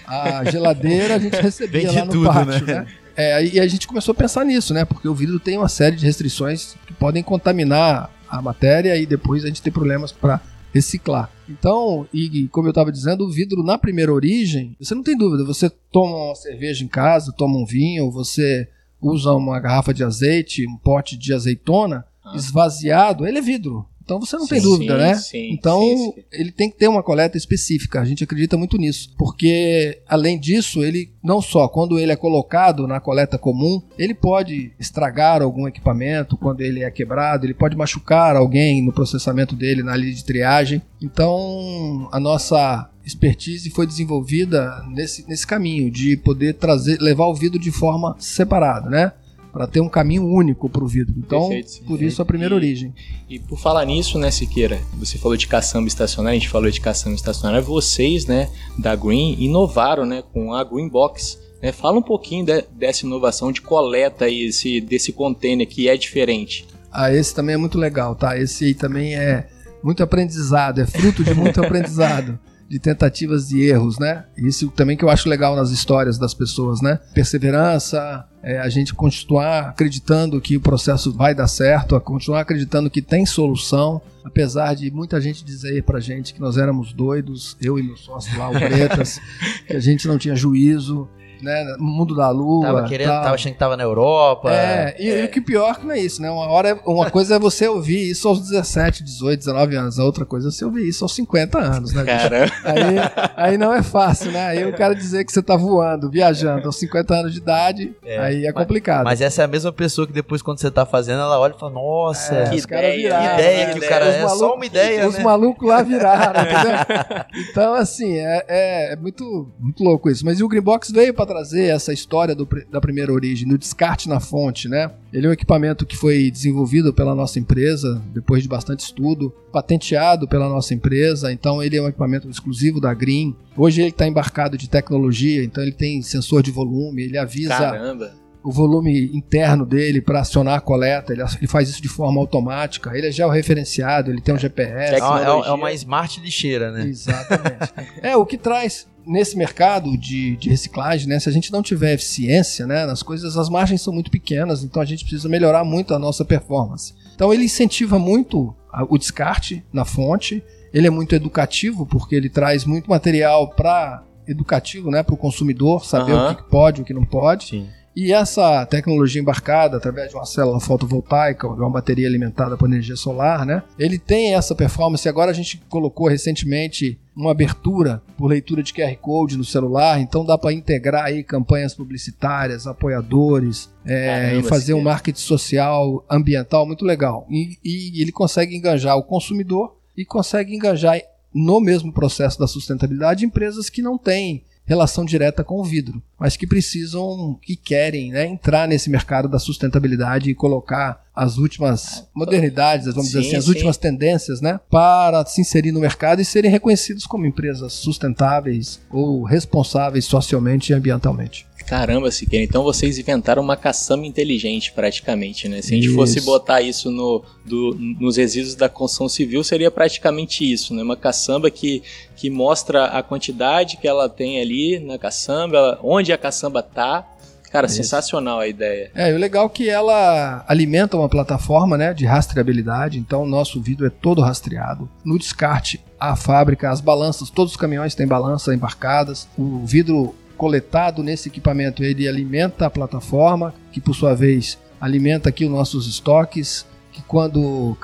a 0.07 0.45
geladeira, 0.49 1.15
a 1.15 1.19
gente 1.19 1.35
recebia 1.35 1.91
lá 1.91 2.05
no 2.05 2.11
tudo, 2.13 2.25
pátio, 2.25 2.65
né? 2.65 2.73
né? 2.73 2.87
É, 3.17 3.45
e 3.45 3.59
a 3.59 3.67
gente 3.67 3.85
começou 3.85 4.13
a 4.13 4.15
pensar 4.15 4.45
nisso, 4.45 4.73
né? 4.73 4.85
Porque 4.85 5.09
o 5.09 5.13
vidro 5.13 5.41
tem 5.41 5.57
uma 5.57 5.67
série 5.67 5.97
de 5.97 6.05
restrições 6.05 6.75
que 6.87 6.93
podem 6.93 7.21
contaminar 7.21 8.09
a 8.31 8.41
matéria 8.41 8.95
e 8.95 9.05
depois 9.05 9.43
a 9.43 9.47
gente 9.47 9.61
tem 9.61 9.71
problemas 9.71 10.11
para 10.11 10.41
reciclar. 10.73 11.29
Então, 11.49 12.07
e 12.13 12.47
como 12.47 12.67
eu 12.67 12.71
estava 12.71 12.91
dizendo, 12.91 13.25
o 13.25 13.29
vidro 13.29 13.61
na 13.61 13.77
primeira 13.77 14.13
origem, 14.13 14.75
você 14.79 14.95
não 14.95 15.03
tem 15.03 15.17
dúvida, 15.17 15.43
você 15.43 15.69
toma 15.91 16.27
uma 16.27 16.35
cerveja 16.35 16.83
em 16.83 16.87
casa, 16.87 17.33
toma 17.37 17.57
um 17.57 17.65
vinho, 17.65 18.09
você 18.09 18.69
usa 19.01 19.33
uma 19.33 19.59
garrafa 19.59 19.93
de 19.93 20.03
azeite, 20.03 20.65
um 20.65 20.77
pote 20.77 21.17
de 21.17 21.33
azeitona, 21.33 22.05
ah. 22.23 22.33
esvaziado, 22.35 23.27
ele 23.27 23.39
é 23.39 23.41
vidro. 23.41 23.85
Então 24.03 24.19
você 24.19 24.35
não 24.35 24.45
sim, 24.45 24.55
tem 24.55 24.61
dúvida, 24.61 24.93
sim, 24.93 24.99
né? 24.99 25.15
Sim, 25.15 25.51
então 25.51 26.13
ele 26.31 26.51
tem 26.51 26.69
que 26.69 26.77
ter 26.77 26.87
uma 26.87 27.03
coleta 27.03 27.37
específica. 27.37 28.01
A 28.01 28.05
gente 28.05 28.23
acredita 28.23 28.57
muito 28.57 28.77
nisso, 28.77 29.13
porque 29.17 30.01
além 30.07 30.39
disso, 30.39 30.83
ele 30.83 31.11
não 31.23 31.41
só 31.41 31.67
quando 31.67 31.99
ele 31.99 32.11
é 32.11 32.15
colocado 32.15 32.87
na 32.87 32.99
coleta 32.99 33.37
comum, 33.37 33.81
ele 33.97 34.13
pode 34.13 34.73
estragar 34.79 35.41
algum 35.41 35.67
equipamento 35.67 36.37
quando 36.37 36.61
ele 36.61 36.83
é 36.83 36.91
quebrado, 36.91 37.45
ele 37.45 37.53
pode 37.53 37.75
machucar 37.75 38.35
alguém 38.35 38.83
no 38.83 38.91
processamento 38.91 39.55
dele 39.55 39.83
na 39.83 39.95
linha 39.95 40.13
de 40.13 40.25
triagem. 40.25 40.81
Então 41.01 42.09
a 42.11 42.19
nossa 42.19 42.89
expertise 43.05 43.69
foi 43.69 43.87
desenvolvida 43.87 44.83
nesse, 44.89 45.27
nesse 45.27 45.45
caminho 45.45 45.89
de 45.89 46.17
poder 46.17 46.53
trazer, 46.53 46.99
levar 46.99 47.27
o 47.27 47.35
vidro 47.35 47.59
de 47.59 47.71
forma 47.71 48.15
separada, 48.19 48.89
né? 48.89 49.11
Para 49.51 49.67
ter 49.67 49.81
um 49.81 49.89
caminho 49.89 50.25
único 50.25 50.69
para 50.69 50.83
o 50.83 50.87
vidro. 50.87 51.13
Então, 51.17 51.49
perfeito, 51.49 51.85
por 51.85 52.01
isso 52.01 52.21
a 52.21 52.25
primeira 52.25 52.53
e, 52.53 52.57
origem. 52.57 52.93
E 53.29 53.39
por 53.39 53.59
falar 53.59 53.85
nisso, 53.85 54.17
né, 54.17 54.31
Siqueira, 54.31 54.79
você 54.93 55.17
falou 55.17 55.35
de 55.35 55.47
caçamba 55.47 55.87
estacionária, 55.87 56.37
a 56.37 56.39
gente 56.39 56.49
falou 56.49 56.69
de 56.69 56.79
caçamba 56.79 57.15
estacionária, 57.15 57.61
vocês, 57.61 58.25
né, 58.25 58.49
da 58.77 58.95
Green, 58.95 59.35
inovaram, 59.39 60.05
né, 60.05 60.23
com 60.33 60.53
a 60.53 60.63
Green 60.63 60.87
Box. 60.87 61.39
Né? 61.61 61.71
Fala 61.71 61.99
um 61.99 62.03
pouquinho 62.03 62.45
de, 62.45 62.61
dessa 62.73 63.05
inovação 63.05 63.51
de 63.51 63.61
coleta 63.61 64.25
aí, 64.25 64.45
esse, 64.45 64.81
desse 64.81 65.11
container 65.11 65.67
que 65.67 65.87
é 65.87 65.95
diferente. 65.97 66.67
Ah, 66.91 67.13
esse 67.13 67.33
também 67.33 67.55
é 67.55 67.57
muito 67.57 67.77
legal, 67.77 68.15
tá? 68.15 68.37
Esse 68.37 68.65
aí 68.65 68.73
também 68.73 69.15
é 69.15 69.47
muito 69.81 70.03
aprendizado, 70.03 70.81
é 70.81 70.85
fruto 70.85 71.23
de 71.23 71.33
muito 71.33 71.61
aprendizado 71.63 72.37
de 72.71 72.79
tentativas 72.79 73.51
e 73.51 73.61
erros, 73.63 73.99
né? 73.99 74.25
Isso 74.37 74.69
também 74.69 74.95
que 74.95 75.03
eu 75.03 75.09
acho 75.09 75.27
legal 75.27 75.57
nas 75.57 75.71
histórias 75.71 76.17
das 76.17 76.33
pessoas, 76.33 76.81
né? 76.81 76.99
Perseverança, 77.13 78.25
é, 78.43 78.59
a 78.59 78.69
gente 78.69 78.93
continuar 78.93 79.69
acreditando 79.69 80.41
que 80.41 80.57
o 80.57 80.61
processo 80.61 81.13
vai 81.13 81.35
dar 81.35 81.47
certo, 81.47 81.95
a 81.95 82.01
continuar 82.01 82.41
acreditando 82.41 82.89
que 82.89 83.01
tem 83.01 83.25
solução, 83.25 84.01
apesar 84.23 84.75
de 84.75 84.89
muita 84.91 85.19
gente 85.21 85.43
dizer 85.43 85.83
pra 85.83 85.99
gente 85.99 86.33
que 86.33 86.39
nós 86.39 86.57
éramos 86.57 86.93
doidos, 86.93 87.55
eu 87.61 87.77
e 87.77 87.83
meu 87.83 87.97
sócio 87.97 88.37
lá, 88.37 88.49
o 88.49 88.53
Bretas, 88.57 89.19
que 89.67 89.73
a 89.73 89.79
gente 89.79 90.07
não 90.07 90.17
tinha 90.17 90.35
juízo, 90.35 91.07
né, 91.41 91.75
no 91.77 91.83
mundo 91.83 92.15
da 92.15 92.29
lua. 92.29 92.65
Tava 92.65 92.87
querendo, 92.87 93.07
tal. 93.07 93.23
tava 93.23 93.35
achando 93.35 93.53
que 93.53 93.59
tava 93.59 93.77
na 93.77 93.83
Europa. 93.83 94.51
É, 94.51 94.95
e, 94.99 95.09
é. 95.09 95.21
e 95.21 95.25
o 95.25 95.29
que 95.29 95.41
pior 95.41 95.79
que 95.79 95.85
não 95.85 95.93
é 95.93 95.99
isso, 95.99 96.21
né? 96.21 96.29
Uma 96.29 96.47
hora, 96.47 96.79
uma 96.85 97.09
coisa 97.09 97.35
é 97.35 97.39
você 97.39 97.67
ouvir 97.67 98.09
isso 98.09 98.27
aos 98.27 98.41
17, 98.41 99.03
18, 99.03 99.39
19 99.39 99.75
anos, 99.75 99.99
a 99.99 100.03
outra 100.03 100.25
coisa 100.25 100.49
é 100.49 100.51
você 100.51 100.63
ouvir 100.63 100.87
isso 100.87 101.03
aos 101.03 101.13
50 101.15 101.59
anos, 101.59 101.93
né? 101.93 102.03
Cara. 102.03 102.45
Aí, 102.63 102.95
aí 103.35 103.57
não 103.57 103.73
é 103.73 103.81
fácil, 103.81 104.31
né? 104.31 104.47
Aí 104.47 104.65
o 104.65 104.73
cara 104.73 104.93
dizer 104.93 105.25
que 105.25 105.31
você 105.31 105.41
tá 105.41 105.55
voando, 105.55 106.09
viajando 106.09 106.67
aos 106.67 106.77
50 106.77 107.13
anos 107.13 107.33
de 107.33 107.39
idade, 107.39 107.95
é. 108.03 108.19
aí 108.19 108.30
é 108.45 108.51
complicado. 108.51 109.03
Mas, 109.03 109.19
mas, 109.19 109.21
essa 109.21 109.41
é 109.41 109.45
a 109.45 109.47
mesma 109.47 109.71
pessoa 109.71 110.07
que 110.07 110.13
depois, 110.13 110.41
quando 110.41 110.59
você 110.59 110.71
tá 110.71 110.85
fazendo, 110.85 111.21
ela 111.21 111.39
olha 111.39 111.53
e 111.55 111.59
fala, 111.59 111.73
nossa, 111.73 112.35
é, 112.35 112.49
que, 112.49 112.57
ideia, 112.57 112.97
viraram, 112.97 113.35
que 113.35 113.41
ideia 113.41 113.73
que 113.73 113.79
o 113.79 113.89
cara 113.89 114.05
é, 114.05 114.17
malucos, 114.23 114.39
só 114.39 114.55
uma 114.55 114.65
ideia, 114.65 115.07
Os 115.07 115.17
né? 115.17 115.23
malucos 115.23 115.69
lá 115.69 115.81
viraram, 115.83 116.41
entendeu? 116.41 117.25
Então, 117.49 117.73
assim, 117.73 118.17
é, 118.17 118.45
é, 118.47 118.93
é, 118.93 118.95
muito, 118.95 119.49
muito 119.59 119.83
louco 119.83 120.09
isso. 120.09 120.25
Mas 120.25 120.41
o 120.41 120.47
Greenbox 120.47 120.91
veio 120.91 121.13
para 121.13 121.25
trazer 121.25 121.67
essa 121.67 121.93
história 121.93 122.35
do, 122.35 122.47
da 122.69 122.81
primeira 122.81 123.11
origem, 123.11 123.47
no 123.47 123.57
descarte 123.57 124.07
na 124.09 124.19
fonte, 124.19 124.67
né? 124.67 124.91
Ele 125.13 125.27
é 125.27 125.29
um 125.29 125.33
equipamento 125.33 125.85
que 125.85 125.97
foi 125.97 126.31
desenvolvido 126.31 126.93
pela 126.93 127.13
nossa 127.13 127.37
empresa, 127.37 128.01
depois 128.13 128.41
de 128.43 128.47
bastante 128.49 128.79
estudo, 128.79 129.33
patenteado 129.51 130.27
pela 130.27 130.47
nossa 130.47 130.73
empresa, 130.73 131.31
então 131.31 131.61
ele 131.61 131.77
é 131.77 131.81
um 131.81 131.87
equipamento 131.87 132.29
exclusivo 132.29 132.79
da 132.79 132.93
Green. 132.93 133.35
Hoje 133.57 133.81
ele 133.81 133.89
está 133.89 134.07
embarcado 134.07 134.57
de 134.57 134.69
tecnologia, 134.69 135.43
então 135.43 135.61
ele 135.61 135.73
tem 135.73 136.01
sensor 136.01 136.41
de 136.41 136.51
volume, 136.51 137.03
ele 137.03 137.17
avisa 137.17 137.49
Caramba 137.49 138.20
o 138.43 138.51
volume 138.51 139.15
interno 139.15 139.65
dele 139.65 140.01
para 140.01 140.21
acionar 140.21 140.55
a 140.55 140.61
coleta, 140.61 141.13
ele, 141.13 141.21
ele, 141.21 141.47
faz 141.47 141.69
isso 141.69 141.81
de 141.81 141.87
forma 141.87 142.19
automática, 142.19 142.95
ele 142.97 143.07
é 143.07 143.11
georreferenciado, 143.11 144.09
ele 144.09 144.21
tem 144.21 144.33
um 144.33 144.37
GPS. 144.37 144.95
É, 144.95 144.97
é, 144.97 145.49
é 145.49 145.51
uma 145.51 145.71
smart 145.73 146.19
lixeira, 146.19 146.71
né? 146.71 146.85
Exatamente. 146.87 147.73
é, 148.01 148.15
o 148.17 148.25
que 148.25 148.37
traz 148.37 148.87
nesse 149.05 149.37
mercado 149.37 149.97
de, 149.97 150.35
de 150.37 150.49
reciclagem, 150.49 151.07
né, 151.07 151.19
se 151.19 151.27
a 151.27 151.31
gente 151.31 151.51
não 151.51 151.61
tiver 151.61 151.93
eficiência 151.93 152.67
né, 152.67 152.85
nas 152.85 153.01
coisas, 153.01 153.35
as 153.35 153.49
margens 153.49 153.81
são 153.81 153.91
muito 153.91 154.11
pequenas, 154.11 154.63
então 154.63 154.81
a 154.81 154.85
gente 154.85 155.03
precisa 155.03 155.27
melhorar 155.27 155.63
muito 155.63 155.93
a 155.93 155.99
nossa 155.99 156.23
performance. 156.23 156.93
Então 157.15 157.33
ele 157.33 157.45
incentiva 157.45 157.97
muito 157.97 158.55
o 158.89 158.97
descarte 158.97 159.63
na 159.73 159.85
fonte, 159.85 160.43
ele 160.73 160.87
é 160.87 160.89
muito 160.89 161.15
educativo, 161.15 161.85
porque 161.85 162.15
ele 162.15 162.29
traz 162.29 162.63
muito 162.63 162.89
material 162.89 163.49
para 163.49 164.03
educativo 164.27 164.89
né, 164.89 165.03
para 165.03 165.15
o 165.15 165.17
consumidor, 165.17 165.83
saber 165.83 166.13
uhum. 166.13 166.31
o 166.31 166.35
que 166.35 166.43
pode, 166.43 166.81
o 166.81 166.85
que 166.85 166.93
não 166.93 167.05
pode. 167.05 167.45
Sim. 167.45 167.67
E 167.95 168.13
essa 168.13 168.65
tecnologia 168.65 169.21
embarcada 169.21 169.77
através 169.77 170.09
de 170.09 170.15
uma 170.15 170.25
célula 170.25 170.59
fotovoltaica, 170.59 171.47
de 171.47 171.59
uma 171.59 171.69
bateria 171.69 172.07
alimentada 172.07 172.55
por 172.55 172.67
energia 172.67 172.95
solar, 172.95 173.45
né? 173.45 173.63
Ele 173.77 173.99
tem 173.99 174.33
essa 174.33 174.55
performance. 174.55 175.07
Agora 175.07 175.31
a 175.31 175.33
gente 175.33 175.61
colocou 175.69 176.07
recentemente 176.07 176.99
uma 177.15 177.31
abertura 177.31 178.01
por 178.17 178.27
leitura 178.27 178.63
de 178.63 178.73
QR 178.73 178.95
Code 178.95 179.37
no 179.37 179.43
celular, 179.43 179.99
então 179.99 180.25
dá 180.25 180.37
para 180.37 180.53
integrar 180.53 181.05
aí 181.05 181.23
campanhas 181.23 181.75
publicitárias, 181.75 182.65
apoiadores, 182.65 183.69
é, 183.85 184.37
e 184.37 184.43
fazer 184.43 184.73
um 184.73 184.81
marketing 184.81 185.19
social, 185.19 186.05
ambiental 186.09 186.65
muito 186.65 186.85
legal. 186.85 187.27
E, 187.29 187.57
e 187.63 188.01
ele 188.01 188.11
consegue 188.11 188.55
engajar 188.55 188.95
o 188.95 189.03
consumidor 189.03 189.75
e 189.97 190.05
consegue 190.05 190.55
engajar 190.55 190.99
no 191.33 191.59
mesmo 191.59 191.91
processo 191.91 192.39
da 192.39 192.47
sustentabilidade 192.47 193.25
empresas 193.25 193.69
que 193.69 193.81
não 193.81 193.97
têm 193.97 194.43
relação 194.71 195.03
direta 195.03 195.43
com 195.43 195.59
o 195.59 195.65
vidro, 195.65 196.01
mas 196.17 196.37
que 196.37 196.47
precisam, 196.47 197.37
que 197.41 197.57
querem 197.57 198.11
né, 198.11 198.25
entrar 198.25 198.69
nesse 198.69 198.89
mercado 198.89 199.27
da 199.27 199.37
sustentabilidade 199.37 200.29
e 200.29 200.35
colocar 200.35 201.03
as 201.15 201.37
últimas 201.37 202.07
modernidades, 202.15 202.87
vamos 202.87 203.11
sim, 203.11 203.17
dizer 203.17 203.27
assim, 203.27 203.37
as 203.37 203.45
sim. 203.45 203.51
últimas 203.51 203.77
tendências, 203.77 204.41
né, 204.41 204.59
para 204.69 205.25
se 205.25 205.41
inserir 205.41 205.71
no 205.71 205.79
mercado 205.79 206.21
e 206.21 206.25
serem 206.25 206.49
reconhecidos 206.49 207.05
como 207.05 207.25
empresas 207.25 207.73
sustentáveis 207.73 208.79
ou 208.89 209.23
responsáveis 209.23 210.05
socialmente 210.05 210.71
e 210.71 210.75
ambientalmente. 210.75 211.45
Caramba, 211.71 212.11
Siqueira, 212.11 212.43
então 212.43 212.63
vocês 212.63 212.97
inventaram 212.97 213.41
uma 213.41 213.55
caçamba 213.55 214.05
inteligente 214.05 214.73
praticamente, 214.73 215.47
né? 215.47 215.61
Se 215.61 215.73
a 215.73 215.75
gente 215.75 215.87
isso. 215.87 215.95
fosse 215.95 216.19
botar 216.21 216.61
isso 216.61 216.91
no, 216.91 217.23
do, 217.45 217.75
nos 217.99 218.17
resíduos 218.17 218.55
da 218.55 218.67
construção 218.67 219.07
civil, 219.07 219.43
seria 219.43 219.71
praticamente 219.71 220.49
isso, 220.49 220.73
né? 220.73 220.83
Uma 220.83 220.97
caçamba 220.97 221.49
que, 221.49 221.81
que 222.15 222.29
mostra 222.29 222.85
a 222.85 223.01
quantidade 223.01 223.77
que 223.77 223.87
ela 223.87 224.09
tem 224.09 224.41
ali 224.41 224.79
na 224.79 224.97
caçamba, 224.97 225.79
onde 225.81 226.11
a 226.11 226.17
caçamba 226.17 226.61
tá, 226.61 227.07
Cara, 227.51 227.67
Isso. 227.67 227.75
sensacional 227.75 228.39
a 228.39 228.47
ideia. 228.47 228.91
É, 228.95 229.13
o 229.13 229.17
legal 229.17 229.45
é 229.45 229.49
que 229.49 229.69
ela 229.69 230.45
alimenta 230.47 230.95
uma 230.95 231.09
plataforma 231.09 231.77
né, 231.77 231.93
de 231.93 232.05
rastreabilidade, 232.05 232.97
então 232.97 233.23
o 233.23 233.27
nosso 233.27 233.61
vidro 233.61 233.85
é 233.85 233.89
todo 233.89 234.21
rastreado. 234.21 234.89
No 235.03 235.19
descarte, 235.19 235.83
a 235.99 236.15
fábrica, 236.15 236.69
as 236.69 236.79
balanças, 236.79 237.29
todos 237.29 237.51
os 237.51 237.57
caminhões 237.57 237.93
têm 237.93 238.07
balança 238.07 238.53
embarcadas. 238.53 239.27
O 239.37 239.65
vidro 239.65 240.15
coletado 240.37 241.03
nesse 241.03 241.29
equipamento, 241.29 241.83
ele 241.83 242.07
alimenta 242.07 242.65
a 242.65 242.69
plataforma, 242.69 243.53
que 243.71 243.81
por 243.81 243.93
sua 243.93 244.15
vez 244.15 244.57
alimenta 244.79 245.29
aqui 245.29 245.45
os 245.45 245.51
nossos 245.51 245.87
estoques, 245.87 246.65
que 246.91 247.01
quando 247.03 247.77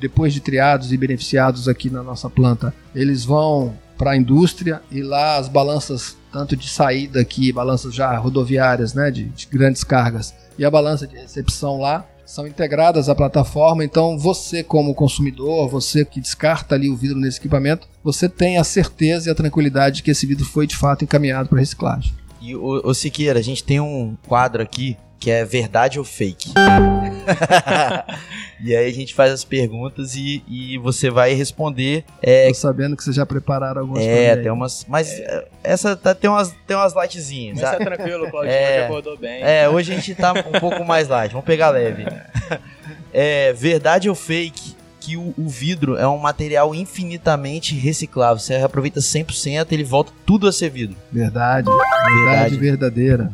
depois 0.00 0.34
de 0.34 0.40
triados 0.40 0.92
e 0.92 0.96
beneficiados 0.96 1.68
aqui 1.68 1.88
na 1.88 2.02
nossa 2.02 2.28
planta, 2.28 2.74
eles 2.94 3.24
vão 3.24 3.74
para 3.96 4.10
a 4.10 4.16
indústria 4.16 4.82
e 4.90 5.00
lá 5.00 5.36
as 5.36 5.48
balanças 5.48 6.16
tanto 6.32 6.56
de 6.56 6.68
saída 6.68 7.20
aqui, 7.20 7.52
balanças 7.52 7.94
já 7.94 8.16
rodoviárias, 8.16 8.94
né, 8.94 9.10
de, 9.10 9.24
de 9.24 9.46
grandes 9.46 9.84
cargas, 9.84 10.34
e 10.58 10.64
a 10.64 10.70
balança 10.70 11.06
de 11.06 11.16
recepção 11.16 11.78
lá 11.78 12.06
são 12.24 12.46
integradas 12.46 13.10
à 13.10 13.14
plataforma, 13.14 13.84
então 13.84 14.18
você 14.18 14.62
como 14.62 14.94
consumidor, 14.94 15.68
você 15.68 16.04
que 16.04 16.20
descarta 16.20 16.74
ali 16.74 16.88
o 16.88 16.96
vidro 16.96 17.18
nesse 17.18 17.38
equipamento, 17.38 17.86
você 18.02 18.28
tem 18.28 18.56
a 18.56 18.64
certeza 18.64 19.28
e 19.28 19.32
a 19.32 19.34
tranquilidade 19.34 19.96
de 19.96 20.02
que 20.02 20.10
esse 20.10 20.26
vidro 20.26 20.46
foi 20.46 20.66
de 20.66 20.74
fato 20.74 21.04
encaminhado 21.04 21.50
para 21.50 21.58
reciclagem. 21.58 22.14
E 22.40 22.56
o, 22.56 22.88
o 22.88 22.94
Siqueira, 22.94 23.38
a 23.38 23.42
gente 23.42 23.62
tem 23.62 23.80
um 23.80 24.16
quadro 24.26 24.62
aqui 24.62 24.96
que 25.20 25.30
é 25.30 25.44
verdade 25.44 25.98
ou 25.98 26.04
fake. 26.04 26.52
e 28.60 28.74
aí 28.74 28.88
a 28.88 28.92
gente 28.92 29.14
faz 29.14 29.32
as 29.32 29.44
perguntas 29.44 30.14
e, 30.16 30.42
e 30.48 30.78
você 30.78 31.10
vai 31.10 31.34
responder. 31.34 32.04
É, 32.22 32.48
Tô 32.48 32.54
sabendo 32.54 32.96
que 32.96 33.04
vocês 33.04 33.16
já 33.16 33.26
prepararam 33.26 33.80
algumas 33.82 34.02
É, 34.02 34.36
tem 34.36 34.50
umas. 34.50 34.84
Mas 34.88 35.10
é. 35.10 35.46
essa 35.62 35.96
tá, 35.96 36.14
tem, 36.14 36.28
umas, 36.28 36.54
tem 36.66 36.76
umas 36.76 36.94
lightzinhas. 36.94 37.60
Mas 37.60 37.70
tá 37.70 37.76
tranquilo, 37.76 38.30
Claudinho, 38.30 38.52
é, 38.54 38.76
hoje 38.76 38.84
acordou 38.84 39.16
bem. 39.16 39.42
É, 39.42 39.68
hoje 39.68 39.92
a 39.92 39.96
gente 39.96 40.14
tá 40.14 40.32
um 40.32 40.60
pouco 40.60 40.84
mais 40.84 41.08
light, 41.08 41.32
vamos 41.32 41.46
pegar 41.46 41.70
leve. 41.70 42.04
É, 43.14 43.52
verdade 43.52 44.08
ou 44.08 44.14
fake? 44.14 44.74
que 45.02 45.16
o, 45.16 45.34
o, 45.36 45.48
vidro 45.48 45.96
é 45.96 46.06
um 46.06 46.16
material 46.16 46.74
infinitamente 46.74 47.74
reciclável. 47.74 48.38
Você 48.38 48.54
aproveita 48.54 49.00
100%, 49.00 49.66
ele 49.72 49.82
volta 49.82 50.12
tudo 50.24 50.46
a 50.46 50.52
ser 50.52 50.70
vidro. 50.70 50.96
Verdade. 51.10 51.68
Verdade, 51.68 52.14
verdade 52.14 52.56
verdadeira. 52.56 53.32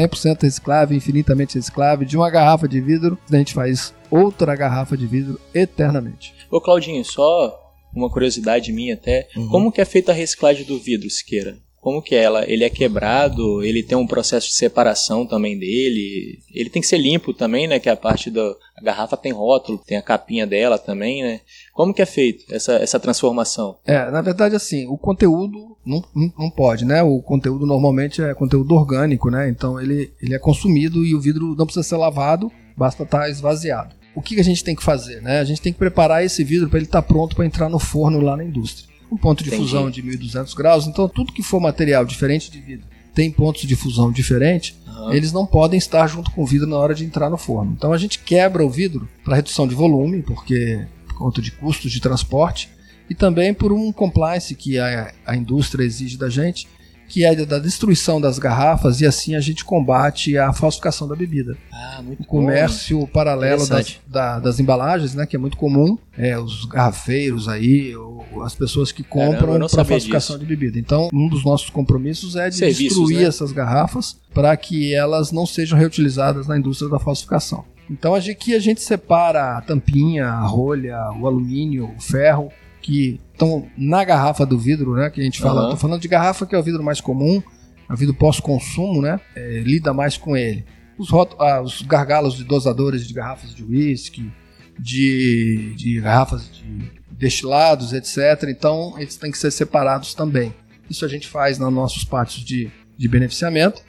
100% 0.00 0.42
reciclável, 0.42 0.96
infinitamente 0.96 1.56
reciclável. 1.56 2.06
De 2.06 2.16
uma 2.16 2.30
garrafa 2.30 2.68
de 2.68 2.80
vidro, 2.80 3.18
a 3.30 3.36
gente 3.36 3.54
faz 3.54 3.94
outra 4.10 4.54
garrafa 4.54 4.96
de 4.96 5.06
vidro 5.06 5.40
eternamente. 5.54 6.34
Ô 6.50 6.60
Claudinho, 6.60 7.04
só 7.04 7.58
uma 7.94 8.10
curiosidade 8.10 8.72
minha 8.72 8.94
até. 8.94 9.28
Uhum. 9.36 9.48
Como 9.48 9.72
que 9.72 9.80
é 9.80 9.84
feita 9.84 10.12
a 10.12 10.14
reciclagem 10.14 10.64
do 10.64 10.78
vidro, 10.78 11.08
Siqueira? 11.10 11.58
Como 11.82 12.00
que 12.00 12.14
é 12.14 12.22
ela? 12.22 12.48
Ele 12.48 12.62
é 12.62 12.70
quebrado? 12.70 13.60
Ele 13.64 13.82
tem 13.82 13.98
um 13.98 14.06
processo 14.06 14.46
de 14.46 14.54
separação 14.54 15.26
também 15.26 15.58
dele? 15.58 16.38
Ele 16.54 16.70
tem 16.70 16.80
que 16.80 16.86
ser 16.86 16.96
limpo 16.96 17.34
também, 17.34 17.66
né? 17.66 17.80
Que 17.80 17.88
a 17.88 17.96
parte 17.96 18.30
da 18.30 18.54
garrafa 18.80 19.16
tem 19.16 19.32
rótulo, 19.32 19.82
tem 19.84 19.98
a 19.98 20.02
capinha 20.02 20.46
dela 20.46 20.78
também, 20.78 21.24
né? 21.24 21.40
Como 21.74 21.92
que 21.92 22.00
é 22.00 22.06
feito 22.06 22.44
essa, 22.54 22.74
essa 22.74 23.00
transformação? 23.00 23.78
É, 23.84 24.08
na 24.12 24.22
verdade, 24.22 24.54
assim, 24.54 24.86
o 24.86 24.96
conteúdo 24.96 25.76
não, 25.84 26.04
não, 26.14 26.32
não 26.38 26.50
pode, 26.50 26.84
né? 26.84 27.02
O 27.02 27.20
conteúdo 27.20 27.66
normalmente 27.66 28.22
é 28.22 28.32
conteúdo 28.32 28.76
orgânico, 28.76 29.28
né? 29.28 29.48
Então 29.48 29.80
ele, 29.80 30.12
ele 30.22 30.36
é 30.36 30.38
consumido 30.38 31.04
e 31.04 31.16
o 31.16 31.20
vidro 31.20 31.56
não 31.56 31.66
precisa 31.66 31.82
ser 31.82 31.96
lavado, 31.96 32.48
basta 32.76 33.02
estar 33.02 33.22
tá 33.22 33.28
esvaziado. 33.28 33.96
O 34.14 34.22
que, 34.22 34.36
que 34.36 34.40
a 34.40 34.44
gente 34.44 34.62
tem 34.62 34.76
que 34.76 34.84
fazer, 34.84 35.20
né? 35.20 35.40
A 35.40 35.44
gente 35.44 35.60
tem 35.60 35.72
que 35.72 35.80
preparar 35.80 36.24
esse 36.24 36.44
vidro 36.44 36.68
para 36.68 36.78
ele 36.78 36.86
estar 36.86 37.02
tá 37.02 37.08
pronto 37.08 37.34
para 37.34 37.44
entrar 37.44 37.68
no 37.68 37.80
forno 37.80 38.20
lá 38.20 38.36
na 38.36 38.44
indústria 38.44 38.91
um 39.12 39.16
ponto 39.16 39.44
de 39.44 39.50
Entendi. 39.50 39.62
fusão 39.62 39.90
de 39.90 40.02
1200 40.02 40.54
graus. 40.54 40.86
Então, 40.86 41.06
tudo 41.06 41.32
que 41.32 41.42
for 41.42 41.60
material 41.60 42.04
diferente 42.04 42.50
de 42.50 42.60
vidro 42.60 42.86
tem 43.14 43.30
pontos 43.30 43.62
de 43.62 43.76
fusão 43.76 44.10
diferentes, 44.10 44.74
uhum. 44.86 45.12
eles 45.12 45.32
não 45.32 45.44
podem 45.44 45.76
estar 45.76 46.06
junto 46.06 46.30
com 46.30 46.42
o 46.42 46.46
vidro 46.46 46.66
na 46.66 46.78
hora 46.78 46.94
de 46.94 47.04
entrar 47.04 47.28
no 47.28 47.36
forno. 47.36 47.74
Então, 47.76 47.92
a 47.92 47.98
gente 47.98 48.18
quebra 48.18 48.64
o 48.64 48.70
vidro 48.70 49.06
para 49.22 49.36
redução 49.36 49.68
de 49.68 49.74
volume, 49.74 50.22
porque 50.22 50.86
por 51.06 51.16
conta 51.18 51.42
de 51.42 51.50
custos 51.50 51.92
de 51.92 52.00
transporte, 52.00 52.70
e 53.10 53.14
também 53.14 53.52
por 53.52 53.70
um 53.70 53.92
compliance 53.92 54.54
que 54.54 54.78
a, 54.78 55.12
a 55.26 55.36
indústria 55.36 55.84
exige 55.84 56.16
da 56.16 56.30
gente, 56.30 56.66
que 57.12 57.24
é 57.26 57.34
da 57.44 57.58
destruição 57.58 58.18
das 58.18 58.38
garrafas 58.38 59.02
e 59.02 59.06
assim 59.06 59.34
a 59.34 59.40
gente 59.40 59.64
combate 59.66 60.38
a 60.38 60.50
falsificação 60.52 61.06
da 61.06 61.14
bebida. 61.14 61.56
Ah, 61.70 62.00
muito 62.02 62.22
O 62.22 62.26
comércio 62.26 63.00
bom. 63.00 63.06
paralelo 63.06 63.66
das, 63.68 64.00
da- 64.06 64.38
das 64.40 64.58
embalagens, 64.58 65.14
né, 65.14 65.26
que 65.26 65.36
é 65.36 65.38
muito 65.38 65.58
comum, 65.58 65.98
é, 66.16 66.38
os 66.38 66.64
garrafeiros 66.64 67.48
aí, 67.48 67.94
ou 67.94 68.24
as 68.42 68.54
pessoas 68.54 68.90
que 68.90 69.02
compram 69.02 69.58
para 69.68 69.84
falsificação 69.84 70.38
de 70.38 70.46
bebida. 70.46 70.78
Então, 70.78 71.10
um 71.12 71.28
dos 71.28 71.44
nossos 71.44 71.68
compromissos 71.68 72.34
é 72.34 72.48
de 72.48 72.56
Serviços, 72.56 72.96
destruir 72.96 73.18
né? 73.18 73.24
essas 73.24 73.52
garrafas 73.52 74.16
para 74.32 74.56
que 74.56 74.94
elas 74.94 75.30
não 75.32 75.44
sejam 75.44 75.78
reutilizadas 75.78 76.46
na 76.46 76.56
indústria 76.58 76.90
da 76.90 76.98
falsificação. 76.98 77.64
Então, 77.90 78.14
aqui 78.14 78.54
a 78.54 78.58
gente 78.58 78.80
separa 78.80 79.58
a 79.58 79.60
tampinha, 79.60 80.26
a 80.28 80.46
rolha, 80.46 80.96
o 81.20 81.26
alumínio, 81.26 81.90
o 81.94 82.00
ferro, 82.00 82.48
que 82.80 83.20
estão 83.42 83.66
na 83.76 84.04
garrafa 84.04 84.44
do 84.46 84.58
vidro, 84.58 84.94
né? 84.94 85.10
Que 85.10 85.20
a 85.20 85.24
gente 85.24 85.40
fala. 85.40 85.62
Aham. 85.62 85.70
Tô 85.70 85.76
falando 85.76 86.00
de 86.00 86.08
garrafa 86.08 86.46
que 86.46 86.54
é 86.54 86.58
o 86.58 86.62
vidro 86.62 86.82
mais 86.82 87.00
comum, 87.00 87.42
é 87.88 87.92
o 87.92 87.96
vidro 87.96 88.14
pós-consumo, 88.14 89.02
né? 89.02 89.20
é, 89.36 89.60
lida 89.60 89.92
mais 89.92 90.16
com 90.16 90.36
ele. 90.36 90.64
Os, 90.98 91.08
ah, 91.38 91.60
os 91.62 91.82
gargalos 91.82 92.34
de 92.34 92.44
dosadores 92.44 93.06
de 93.06 93.14
garrafas 93.14 93.54
de 93.54 93.64
uísque, 93.64 94.30
de, 94.78 95.74
de 95.76 96.00
garrafas 96.00 96.50
de 96.52 96.90
destilados, 97.10 97.92
etc. 97.92 98.48
Então, 98.48 98.94
eles 98.98 99.16
têm 99.16 99.30
que 99.30 99.38
ser 99.38 99.50
separados 99.50 100.14
também. 100.14 100.54
Isso 100.90 101.04
a 101.04 101.08
gente 101.08 101.28
faz 101.28 101.58
nos 101.58 101.72
nossos 101.72 102.04
pátios 102.04 102.44
de, 102.44 102.70
de 102.98 103.08
beneficiamento. 103.08 103.80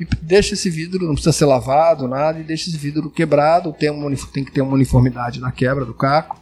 E 0.00 0.06
deixa 0.22 0.54
esse 0.54 0.70
vidro, 0.70 1.06
não 1.06 1.14
precisa 1.14 1.32
ser 1.32 1.44
lavado, 1.44 2.06
nada, 2.06 2.38
e 2.38 2.44
deixa 2.44 2.68
esse 2.70 2.78
vidro 2.78 3.10
quebrado. 3.10 3.72
Tem, 3.72 3.90
unif- 3.90 4.30
tem 4.32 4.44
que 4.44 4.52
ter 4.52 4.60
uma 4.62 4.74
uniformidade 4.74 5.40
na 5.40 5.50
quebra 5.52 5.84
do 5.84 5.92
caco. 5.92 6.40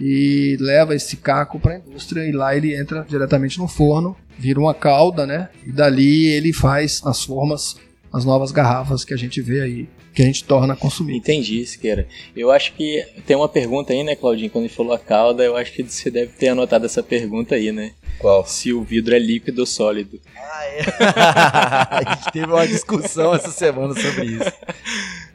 E 0.00 0.56
leva 0.60 0.94
esse 0.94 1.16
caco 1.16 1.58
para 1.58 1.74
a 1.74 1.78
indústria 1.78 2.24
e 2.26 2.32
lá 2.32 2.56
ele 2.56 2.74
entra 2.74 3.06
diretamente 3.08 3.58
no 3.58 3.66
forno, 3.66 4.16
vira 4.38 4.60
uma 4.60 4.74
calda, 4.74 5.26
né? 5.26 5.48
E 5.66 5.72
dali 5.72 6.26
ele 6.26 6.52
faz 6.52 7.00
as 7.04 7.24
formas, 7.24 7.76
as 8.12 8.24
novas 8.24 8.52
garrafas 8.52 9.04
que 9.04 9.14
a 9.14 9.16
gente 9.16 9.40
vê 9.40 9.62
aí, 9.62 9.88
que 10.14 10.22
a 10.22 10.24
gente 10.26 10.44
torna 10.44 10.74
a 10.74 10.76
consumir. 10.76 11.16
Entendi, 11.16 11.64
Siqueira. 11.66 12.06
Eu 12.34 12.50
acho 12.50 12.72
que 12.74 13.06
tem 13.26 13.36
uma 13.36 13.48
pergunta 13.48 13.92
aí, 13.92 14.02
né, 14.02 14.16
Claudinho? 14.16 14.50
Quando 14.50 14.64
ele 14.64 14.72
falou 14.72 14.92
a 14.92 14.98
cauda, 14.98 15.42
eu 15.42 15.56
acho 15.56 15.72
que 15.72 15.82
você 15.82 16.10
deve 16.10 16.32
ter 16.32 16.48
anotado 16.48 16.86
essa 16.86 17.02
pergunta 17.02 17.54
aí, 17.54 17.72
né? 17.72 17.92
Qual? 18.18 18.46
Se 18.46 18.72
o 18.72 18.82
vidro 18.82 19.14
é 19.14 19.18
líquido 19.18 19.60
ou 19.60 19.66
sólido. 19.66 20.20
Ah, 20.34 20.64
é. 20.64 20.80
a 22.08 22.14
gente 22.14 22.32
teve 22.32 22.46
uma 22.46 22.66
discussão 22.66 23.34
essa 23.34 23.50
semana 23.50 23.94
sobre 23.94 24.24
isso. 24.24 24.52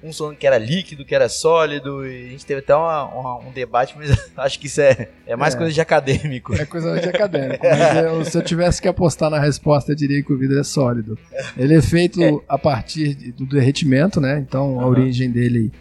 Um 0.03 0.11
falando 0.11 0.35
que 0.35 0.47
era 0.47 0.57
líquido, 0.57 1.05
que 1.05 1.13
era 1.13 1.29
sólido, 1.29 2.05
e 2.05 2.27
a 2.27 2.29
gente 2.31 2.45
teve 2.45 2.59
até 2.61 2.75
uma- 2.75 3.05
uma- 3.05 3.37
um 3.39 3.51
debate, 3.51 3.93
mas 3.95 4.09
acho 4.37 4.59
que 4.59 4.65
isso 4.67 4.81
é, 4.81 5.09
é 5.27 5.35
mais 5.35 5.53
É. 5.53 5.57
coisa 5.57 5.71
de 5.71 5.79
acadêmico. 5.79 6.55
É 6.55 6.65
coisa 6.65 6.99
de 6.99 7.07
acadêmico. 7.07 7.63
Mas 7.69 7.97
eu- 8.03 8.25
se 8.25 8.37
eu 8.37 8.41
tivesse 8.41 8.81
que 8.81 8.87
apostar 8.87 9.29
na 9.29 9.39
resposta, 9.39 9.91
eu 9.91 9.95
diria 9.95 10.23
que 10.23 10.33
o 10.33 10.37
vidro 10.37 10.59
é 10.59 10.63
sólido. 10.63 11.17
Ele 11.55 11.75
é 11.75 11.81
feito 11.81 12.43
a 12.49 12.57
partir 12.57 13.13
do 13.33 13.45
derretimento, 13.45 14.19
né? 14.19 14.39
Então 14.39 14.79
a 14.79 14.83
Aham. 14.83 14.89
origem 14.89 15.29
dele 15.29 15.71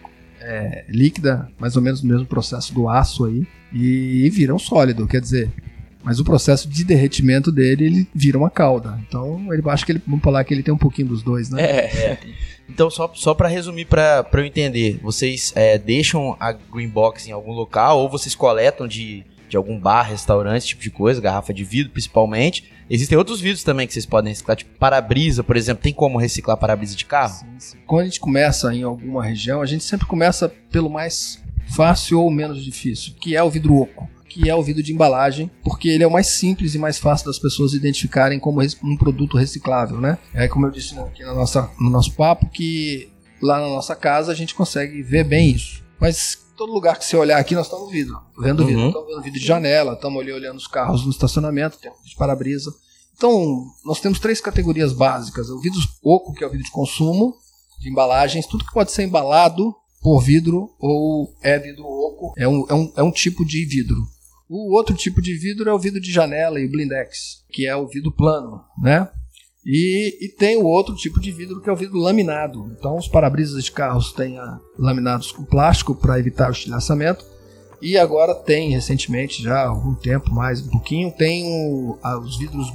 é 0.41 0.85
líquida, 0.89 1.49
mais 1.59 1.77
ou 1.77 1.83
menos 1.83 2.03
no 2.03 2.09
mesmo 2.11 2.27
processo 2.27 2.73
do 2.75 2.89
aço 2.89 3.25
aí, 3.27 3.47
e 3.73 4.29
vira 4.31 4.55
um 4.55 4.59
sólido. 4.59 5.07
Quer 5.07 5.21
dizer, 5.21 5.51
mas 6.03 6.19
o 6.19 6.25
processo 6.25 6.69
de 6.69 6.85
derretimento 6.85 7.53
dele, 7.53 7.85
ele 7.85 8.09
vira 8.15 8.39
uma 8.39 8.51
calda. 8.51 8.99
Então 9.07 9.53
ele 9.53 9.63
acho 9.69 9.85
que 9.85 9.93
ele, 9.93 10.03
vamos 10.07 10.23
falar 10.23 10.45
que 10.45 10.55
ele 10.55 10.63
tem 10.63 10.73
um 10.73 10.79
pouquinho 10.79 11.09
dos 11.09 11.23
dois, 11.23 11.51
né? 11.51 11.63
É, 11.63 12.19
Então, 12.69 12.89
só, 12.89 13.11
só 13.15 13.35
para 13.35 13.49
resumir, 13.49 13.85
para 13.85 14.25
eu 14.33 14.45
entender, 14.45 15.01
vocês 15.03 15.53
é, 15.57 15.77
deixam 15.77 16.37
a 16.39 16.53
Green 16.53 16.89
Box 16.89 17.29
em 17.29 17.33
algum 17.33 17.51
local 17.51 17.99
ou 17.99 18.09
vocês 18.09 18.35
coletam 18.35 18.87
de, 18.87 19.25
de 19.49 19.57
algum 19.57 19.79
bar, 19.79 20.03
restaurante, 20.05 20.59
esse 20.59 20.69
tipo 20.69 20.83
de 20.83 20.91
coisa, 20.91 21.21
garrafa 21.21 21.53
de 21.53 21.65
vidro 21.65 21.93
principalmente. 21.93 22.71
Existem 22.89 23.19
outros 23.19 23.41
vidros 23.41 23.65
também 23.65 23.87
que 23.87 23.93
vocês 23.93 24.07
podem 24.07 24.31
reciclar, 24.31 24.57
tipo 24.57 24.71
para-brisa, 24.79 25.43
por 25.43 25.57
exemplo. 25.57 25.83
Tem 25.83 25.93
como 25.93 26.19
reciclar 26.19 26.57
para-brisa 26.57 26.97
de 26.97 27.05
carro? 27.05 27.35
Sim, 27.35 27.47
sim. 27.59 27.79
Quando 27.87 28.03
a 28.03 28.05
gente 28.05 28.21
começa 28.21 28.73
em 28.75 28.83
alguma 28.83 29.25
região, 29.25 29.61
a 29.61 29.67
gente 29.67 29.85
sempre 29.85 30.07
começa 30.07 30.49
pelo 30.71 30.89
mais 30.89 31.43
fácil 31.69 32.21
ou 32.21 32.31
menos 32.31 32.65
difícil, 32.65 33.15
que 33.21 33.37
é 33.37 33.43
o 33.43 33.51
vidro 33.51 33.77
oco, 33.77 34.09
que 34.31 34.49
é 34.49 34.55
o 34.55 34.63
vidro 34.63 34.81
de 34.81 34.93
embalagem, 34.93 35.51
porque 35.65 35.89
ele 35.89 36.05
é 36.05 36.07
o 36.07 36.11
mais 36.11 36.29
simples 36.29 36.75
e 36.75 36.79
mais 36.79 36.99
fácil 36.99 37.27
das 37.27 37.39
pessoas 37.39 37.75
identificarem 37.75 38.39
como 38.39 38.61
um 38.85 38.97
produto 38.97 39.37
reciclável, 39.37 40.01
né? 40.01 40.19
É 40.33 40.47
como 40.47 40.67
eu 40.67 40.71
disse 40.71 40.97
aqui 41.01 41.25
na 41.25 41.35
nossa, 41.35 41.69
no 41.81 41.91
nosso 41.91 42.13
papo, 42.13 42.49
que 42.49 43.11
lá 43.43 43.59
na 43.59 43.67
nossa 43.67 43.97
casa 43.97 44.31
a 44.31 44.35
gente 44.35 44.55
consegue 44.55 45.03
ver 45.03 45.25
bem 45.25 45.51
isso. 45.51 45.83
Mas 46.01 46.39
todo 46.57 46.73
lugar 46.73 46.97
que 46.97 47.05
você 47.05 47.17
olhar 47.17 47.39
aqui, 47.39 47.57
nós 47.57 47.67
estamos 47.67 47.91
vidro, 47.91 48.17
vendo 48.39 48.65
vidro, 48.65 48.83
Uhum. 48.83 48.89
estamos 48.89 49.09
vendo 49.09 49.23
vidro 49.23 49.41
de 49.41 49.47
janela, 49.47 49.95
estamos 49.95 50.23
ali 50.23 50.33
olhando 50.33 50.59
os 50.59 50.69
carros 50.69 51.05
no 51.05 51.11
estacionamento, 51.11 51.79
tem 51.79 51.91
vidro 51.91 52.07
de 52.09 52.15
para-brisa. 52.15 52.73
Então, 53.17 53.67
nós 53.85 54.01
temos 54.01 54.21
três 54.21 54.41
categorias 54.41 54.93
básicas: 54.93 55.51
o 55.51 55.59
vidro 55.61 55.81
oco, 56.03 56.33
que 56.33 56.45
é 56.45 56.47
o 56.47 56.51
vidro 56.51 56.65
de 56.65 56.71
consumo, 56.71 57.35
de 57.81 57.91
embalagens, 57.91 58.47
tudo 58.47 58.65
que 58.65 58.73
pode 58.73 58.93
ser 58.93 59.03
embalado 59.03 59.75
por 60.01 60.21
vidro 60.23 60.71
ou 60.79 61.35
é 61.43 61.59
vidro 61.59 61.85
oco, 61.85 62.33
é 62.39 62.47
um, 62.49 62.65
é 62.69 62.75
um, 62.75 62.93
é 62.97 63.03
um 63.03 63.11
tipo 63.11 63.45
de 63.45 63.65
vidro. 63.67 64.07
O 64.53 64.75
outro 64.77 64.97
tipo 64.97 65.23
de 65.23 65.33
vidro 65.39 65.71
é 65.71 65.73
o 65.73 65.79
vidro 65.79 66.01
de 66.01 66.11
janela 66.11 66.59
e 66.59 66.67
blindex, 66.69 67.45
que 67.53 67.69
é 67.69 67.77
o 67.77 67.87
vidro 67.87 68.11
plano, 68.11 68.61
né? 68.83 69.09
E, 69.65 70.19
e 70.25 70.29
tem 70.29 70.57
o 70.57 70.65
outro 70.65 70.97
tipo 70.97 71.21
de 71.21 71.31
vidro 71.31 71.61
que 71.61 71.71
é 71.71 71.73
o 71.73 71.77
vidro 71.77 71.99
laminado. 71.99 72.67
Então, 72.77 72.97
os 72.97 73.07
para-brisas 73.07 73.63
de 73.63 73.71
carros 73.71 74.13
têm 74.13 74.39
ah, 74.39 74.59
laminados 74.77 75.31
com 75.31 75.45
plástico 75.45 75.95
para 75.95 76.19
evitar 76.19 76.49
o 76.49 76.53
estilhaçamento. 76.53 77.25
E 77.81 77.97
agora 77.97 78.35
tem, 78.35 78.71
recentemente, 78.73 79.41
já 79.41 79.55
há 79.63 79.69
algum 79.69 79.95
tempo, 79.95 80.33
mais 80.33 80.61
um 80.67 80.71
pouquinho, 80.71 81.13
tem 81.13 81.45
o- 81.47 81.97
ah, 82.03 82.19
os 82.19 82.37
vidros 82.37 82.67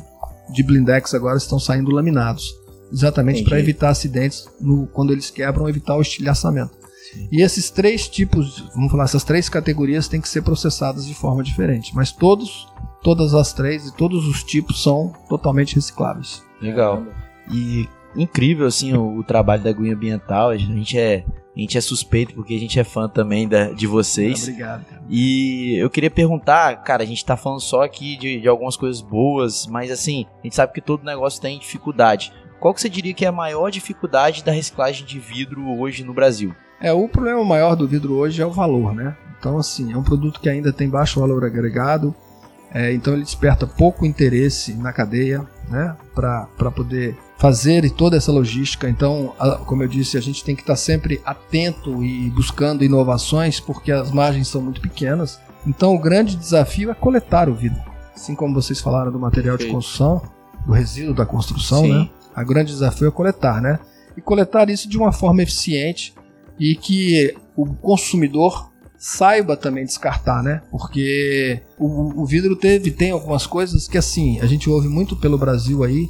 de 0.53 0.63
blindex 0.63 1.13
agora 1.13 1.37
estão 1.37 1.59
saindo 1.59 1.91
laminados. 1.91 2.53
Exatamente 2.93 3.43
para 3.43 3.59
evitar 3.59 3.89
acidentes 3.89 4.47
no, 4.61 4.87
quando 4.87 5.11
eles 5.11 5.29
quebram, 5.29 5.67
evitar 5.67 5.97
o 5.97 6.01
estilhaçamento. 6.01 6.84
E 7.31 7.41
esses 7.41 7.69
três 7.69 8.07
tipos, 8.07 8.59
vamos 8.73 8.91
falar, 8.91 9.05
essas 9.05 9.23
três 9.23 9.49
categorias 9.49 10.07
têm 10.07 10.21
que 10.21 10.29
ser 10.29 10.41
processadas 10.41 11.05
de 11.05 11.13
forma 11.13 11.43
diferente. 11.43 11.95
Mas 11.95 12.11
todos, 12.11 12.67
todas 13.03 13.33
as 13.33 13.53
três 13.53 13.87
e 13.87 13.95
todos 13.95 14.25
os 14.27 14.43
tipos 14.43 14.81
são 14.81 15.13
totalmente 15.29 15.75
recicláveis. 15.75 16.43
Legal. 16.61 17.05
E 17.51 17.87
incrível, 18.15 18.65
assim, 18.65 18.93
o, 18.93 19.19
o 19.19 19.23
trabalho 19.23 19.63
da 19.63 19.71
Green 19.71 19.91
Ambiental. 19.91 20.49
A 20.49 20.57
gente 20.57 20.97
é, 20.97 21.23
a 21.55 21.59
gente 21.59 21.77
é 21.77 21.81
suspeito 21.81 22.33
porque 22.33 22.53
a 22.53 22.59
gente 22.59 22.79
é 22.79 22.83
fã 22.83 23.07
também 23.07 23.47
da, 23.47 23.71
de 23.71 23.87
vocês. 23.87 24.43
Obrigado. 24.43 24.85
cara. 24.85 25.03
E 25.09 25.75
eu 25.77 25.89
queria 25.89 26.11
perguntar, 26.11 26.83
cara, 26.83 27.03
a 27.03 27.05
gente 27.05 27.23
tá 27.23 27.37
falando 27.37 27.61
só 27.61 27.83
aqui 27.83 28.17
de, 28.17 28.41
de 28.41 28.47
algumas 28.47 28.75
coisas 28.75 29.01
boas, 29.01 29.67
mas 29.67 29.91
assim, 29.91 30.25
a 30.39 30.43
gente 30.43 30.55
sabe 30.55 30.73
que 30.73 30.81
todo 30.81 31.03
negócio 31.03 31.41
tem 31.41 31.59
dificuldade. 31.59 32.31
Qual 32.59 32.73
que 32.73 32.81
você 32.81 32.89
diria 32.89 33.13
que 33.13 33.25
é 33.25 33.27
a 33.27 33.33
maior 33.33 33.69
dificuldade 33.69 34.43
da 34.43 34.51
reciclagem 34.51 35.05
de 35.05 35.19
vidro 35.19 35.69
hoje 35.77 36.03
no 36.03 36.13
Brasil? 36.13 36.55
É, 36.81 36.91
o 36.93 37.07
problema 37.07 37.43
maior 37.43 37.75
do 37.75 37.87
vidro 37.87 38.15
hoje 38.15 38.41
é 38.41 38.45
o 38.45 38.51
valor, 38.51 38.93
né? 38.93 39.15
Então, 39.39 39.57
assim, 39.57 39.91
é 39.93 39.97
um 39.97 40.03
produto 40.03 40.39
que 40.39 40.49
ainda 40.49 40.73
tem 40.73 40.89
baixo 40.89 41.19
valor 41.19 41.43
agregado, 41.45 42.13
é, 42.73 42.93
então 42.93 43.13
ele 43.13 43.23
desperta 43.23 43.65
pouco 43.65 44.05
interesse 44.05 44.73
na 44.73 44.91
cadeia, 44.91 45.45
né? 45.69 45.95
Para 46.13 46.71
poder 46.75 47.15
fazer 47.37 47.89
toda 47.91 48.17
essa 48.17 48.31
logística. 48.31 48.89
Então, 48.89 49.33
a- 49.39 49.57
como 49.57 49.83
eu 49.83 49.87
disse, 49.87 50.17
a 50.17 50.21
gente 50.21 50.43
tem 50.43 50.55
que 50.55 50.61
estar 50.61 50.75
sempre 50.75 51.21
atento 51.25 52.03
e 52.03 52.29
buscando 52.29 52.83
inovações, 52.83 53.59
porque 53.59 53.91
as 53.91 54.11
margens 54.11 54.47
são 54.47 54.61
muito 54.61 54.81
pequenas. 54.81 55.39
Então, 55.65 55.93
o 55.95 55.99
grande 55.99 56.35
desafio 56.35 56.91
é 56.91 56.93
coletar 56.93 57.49
o 57.49 57.53
vidro. 57.53 57.79
Assim 58.15 58.35
como 58.35 58.53
vocês 58.53 58.79
falaram 58.79 59.11
do 59.11 59.19
material 59.19 59.57
de 59.57 59.65
construção, 59.67 60.21
do 60.65 60.71
resíduo 60.73 61.13
da 61.13 61.25
construção, 61.25 61.81
Sim. 61.81 61.93
né? 61.93 62.09
O 62.37 62.45
grande 62.45 62.71
desafio 62.71 63.07
é 63.07 63.11
coletar, 63.11 63.61
né? 63.61 63.79
E 64.17 64.21
coletar 64.21 64.69
isso 64.69 64.87
de 64.89 64.97
uma 64.97 65.11
forma 65.11 65.41
eficiente 65.43 66.13
e 66.59 66.75
que 66.75 67.35
o 67.55 67.65
consumidor 67.75 68.71
saiba 68.97 69.55
também 69.55 69.85
descartar, 69.85 70.41
né? 70.41 70.61
Porque 70.71 71.61
o, 71.77 72.21
o 72.21 72.25
vidro 72.25 72.55
teve 72.55 72.91
tem 72.91 73.11
algumas 73.11 73.45
coisas 73.45 73.87
que 73.87 73.97
assim 73.97 74.39
a 74.39 74.45
gente 74.45 74.69
ouve 74.69 74.87
muito 74.87 75.15
pelo 75.15 75.37
Brasil 75.37 75.83
aí 75.83 76.09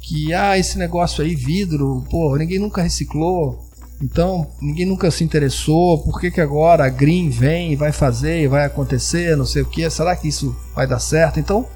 que 0.00 0.32
ah 0.32 0.56
esse 0.56 0.78
negócio 0.78 1.24
aí 1.24 1.34
vidro, 1.34 2.04
pô 2.10 2.36
ninguém 2.36 2.58
nunca 2.58 2.82
reciclou, 2.82 3.66
então 4.00 4.46
ninguém 4.60 4.86
nunca 4.86 5.10
se 5.10 5.24
interessou, 5.24 6.02
por 6.04 6.20
que, 6.20 6.30
que 6.30 6.40
agora 6.40 6.84
a 6.84 6.88
Green 6.88 7.30
vem 7.30 7.72
e 7.72 7.76
vai 7.76 7.90
fazer 7.90 8.42
e 8.42 8.48
vai 8.48 8.64
acontecer, 8.64 9.36
não 9.36 9.46
sei 9.46 9.62
o 9.62 9.66
que, 9.66 9.88
será 9.90 10.14
que 10.14 10.28
isso 10.28 10.54
vai 10.74 10.86
dar 10.86 11.00
certo? 11.00 11.40
Então 11.40 11.66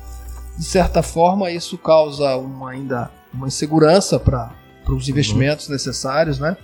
de 0.56 0.64
certa 0.64 1.02
forma 1.02 1.50
isso 1.50 1.76
causa 1.78 2.36
uma 2.36 2.70
ainda 2.70 3.10
uma 3.32 3.48
insegurança 3.48 4.20
para 4.20 4.52
os 4.88 5.08
investimentos 5.08 5.68
necessários, 5.68 6.38
né? 6.38 6.56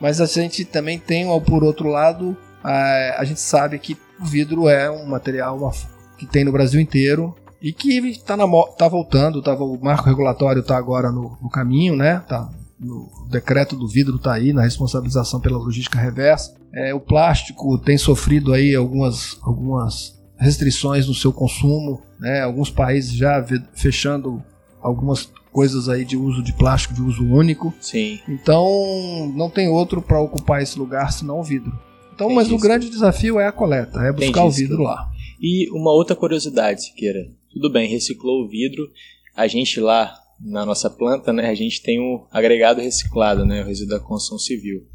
Mas 0.00 0.20
a 0.20 0.26
gente 0.26 0.64
também 0.64 0.98
tem, 0.98 1.26
por 1.40 1.64
outro 1.64 1.88
lado, 1.88 2.36
a, 2.62 3.16
a 3.18 3.24
gente 3.24 3.40
sabe 3.40 3.78
que 3.78 3.96
o 4.20 4.24
vidro 4.24 4.68
é 4.68 4.90
um 4.90 5.06
material 5.06 5.56
uma- 5.58 5.72
que 6.18 6.26
tem 6.26 6.44
no 6.44 6.52
Brasil 6.52 6.80
inteiro 6.80 7.34
e 7.60 7.72
que 7.72 7.96
está 8.08 8.36
tá 8.76 8.88
voltando, 8.88 9.42
tá, 9.42 9.54
o 9.54 9.78
marco 9.82 10.08
regulatório 10.08 10.60
está 10.60 10.76
agora 10.76 11.10
no, 11.10 11.36
no 11.40 11.48
caminho, 11.48 11.96
né? 11.96 12.22
Tá, 12.28 12.48
no 12.78 13.10
o 13.26 13.28
decreto 13.28 13.74
do 13.74 13.88
vidro 13.88 14.16
está 14.16 14.34
aí 14.34 14.52
na 14.52 14.62
responsabilização 14.62 15.40
pela 15.40 15.58
logística 15.58 15.98
reversa. 15.98 16.54
É, 16.72 16.94
o 16.94 17.00
plástico 17.00 17.76
tem 17.78 17.98
sofrido 17.98 18.52
aí 18.52 18.74
algumas, 18.74 19.36
algumas 19.42 20.14
restrições 20.38 21.08
no 21.08 21.14
seu 21.14 21.32
consumo, 21.32 22.00
né? 22.20 22.42
Alguns 22.42 22.70
países 22.70 23.12
já 23.12 23.44
fechando 23.74 24.42
algumas 24.80 25.28
coisas 25.56 25.88
aí 25.88 26.04
de 26.04 26.18
uso 26.18 26.42
de 26.42 26.52
plástico 26.52 26.92
de 26.92 27.00
uso 27.00 27.24
único. 27.24 27.72
Sim. 27.80 28.20
Então 28.28 29.32
não 29.34 29.48
tem 29.48 29.68
outro 29.68 30.02
para 30.02 30.20
ocupar 30.20 30.62
esse 30.62 30.78
lugar 30.78 31.10
senão 31.10 31.40
o 31.40 31.42
vidro. 31.42 31.72
Então, 32.14 32.28
mas 32.28 32.52
o 32.52 32.58
grande 32.58 32.90
desafio 32.90 33.40
é 33.40 33.46
a 33.46 33.52
coleta, 33.52 34.00
é 34.00 34.12
buscar 34.12 34.44
o 34.44 34.50
vidro 34.50 34.82
lá. 34.82 35.10
E 35.40 35.70
uma 35.70 35.92
outra 35.92 36.14
curiosidade, 36.14 36.84
Siqueira. 36.84 37.30
Tudo 37.50 37.72
bem, 37.72 37.88
reciclou 37.88 38.44
o 38.44 38.48
vidro. 38.48 38.86
A 39.34 39.46
gente 39.46 39.80
lá 39.80 40.14
na 40.38 40.66
nossa 40.66 40.90
planta, 40.90 41.32
né, 41.32 41.48
a 41.48 41.54
gente 41.54 41.82
tem 41.82 41.98
o 41.98 42.26
agregado 42.30 42.82
reciclado, 42.82 43.46
né, 43.46 43.62
o 43.62 43.66
resíduo 43.66 43.98
da 43.98 44.04
construção 44.04 44.38
civil. 44.38 44.86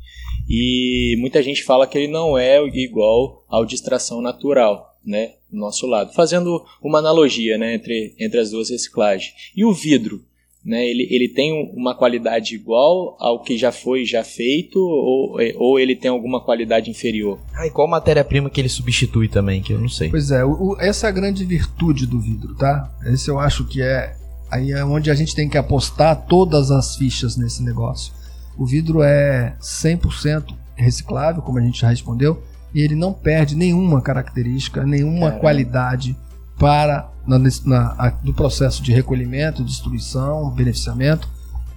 E 0.48 1.16
muita 1.18 1.42
gente 1.42 1.64
fala 1.64 1.88
que 1.88 1.98
ele 1.98 2.12
não 2.12 2.38
é 2.38 2.64
igual 2.68 3.44
ao 3.50 3.66
de 3.66 3.74
extração 3.74 4.22
natural, 4.22 4.96
né, 5.04 5.34
do 5.52 5.58
nosso 5.58 5.88
lado. 5.88 6.14
Fazendo 6.14 6.64
uma 6.84 7.00
analogia, 7.00 7.58
né, 7.58 7.74
entre, 7.74 8.16
entre 8.20 8.40
as 8.40 8.52
duas 8.52 8.70
reciclagens. 8.70 9.34
E 9.56 9.66
o 9.66 9.74
vidro? 9.74 10.24
Né, 10.64 10.86
ele, 10.86 11.08
ele 11.10 11.28
tem 11.28 11.74
uma 11.76 11.96
qualidade 11.96 12.54
igual 12.54 13.18
ao 13.20 13.42
que 13.42 13.58
já 13.58 13.72
foi 13.72 14.06
já 14.06 14.24
feito 14.24 14.78
ou, 14.80 15.38
ou 15.56 15.80
ele 15.80 15.96
tem 15.96 16.12
alguma 16.12 16.40
qualidade 16.40 16.88
inferior? 16.88 17.40
Ah, 17.56 17.66
e 17.66 17.72
qual 17.72 17.88
matéria-prima 17.88 18.48
que 18.48 18.62
ele 18.62 18.70
substitui 18.70 19.28
também, 19.28 19.60
que 19.60 19.74
eu 19.74 19.80
não 19.80 19.90
sei. 19.90 20.10
Pois 20.10 20.30
é, 20.30 20.46
o, 20.46 20.78
essa 20.80 21.08
é 21.08 21.10
a 21.10 21.12
grande 21.12 21.44
virtude 21.46 22.06
do 22.06 22.20
vidro, 22.20 22.54
tá? 22.56 22.96
Esse 23.08 23.28
eu 23.28 23.40
acho 23.40 23.66
que 23.66 23.82
é 23.82 24.16
aí 24.52 24.72
é 24.72 24.84
onde 24.84 25.10
a 25.10 25.16
gente 25.16 25.34
tem 25.34 25.50
que 25.50 25.58
apostar 25.58 26.28
todas 26.28 26.70
as 26.70 26.96
fichas 26.96 27.38
nesse 27.38 27.64
negócio. 27.64 28.14
O 28.58 28.66
vidro 28.66 29.02
é 29.02 29.56
100% 29.62 30.54
reciclável, 30.76 31.42
como 31.42 31.58
a 31.58 31.62
gente 31.62 31.80
já 31.80 31.90
respondeu, 31.90 32.44
e 32.74 32.82
ele 32.82 32.96
não 32.96 33.14
perde 33.14 33.56
nenhuma 33.56 34.02
característica, 34.02 34.86
nenhuma 34.86 35.32
qualidade 35.32 36.16
para 36.60 37.11
na, 37.26 37.40
na, 37.66 38.18
no 38.24 38.34
processo 38.34 38.82
de 38.82 38.92
recolhimento, 38.92 39.64
destruição, 39.64 40.50
beneficiamento 40.50 41.28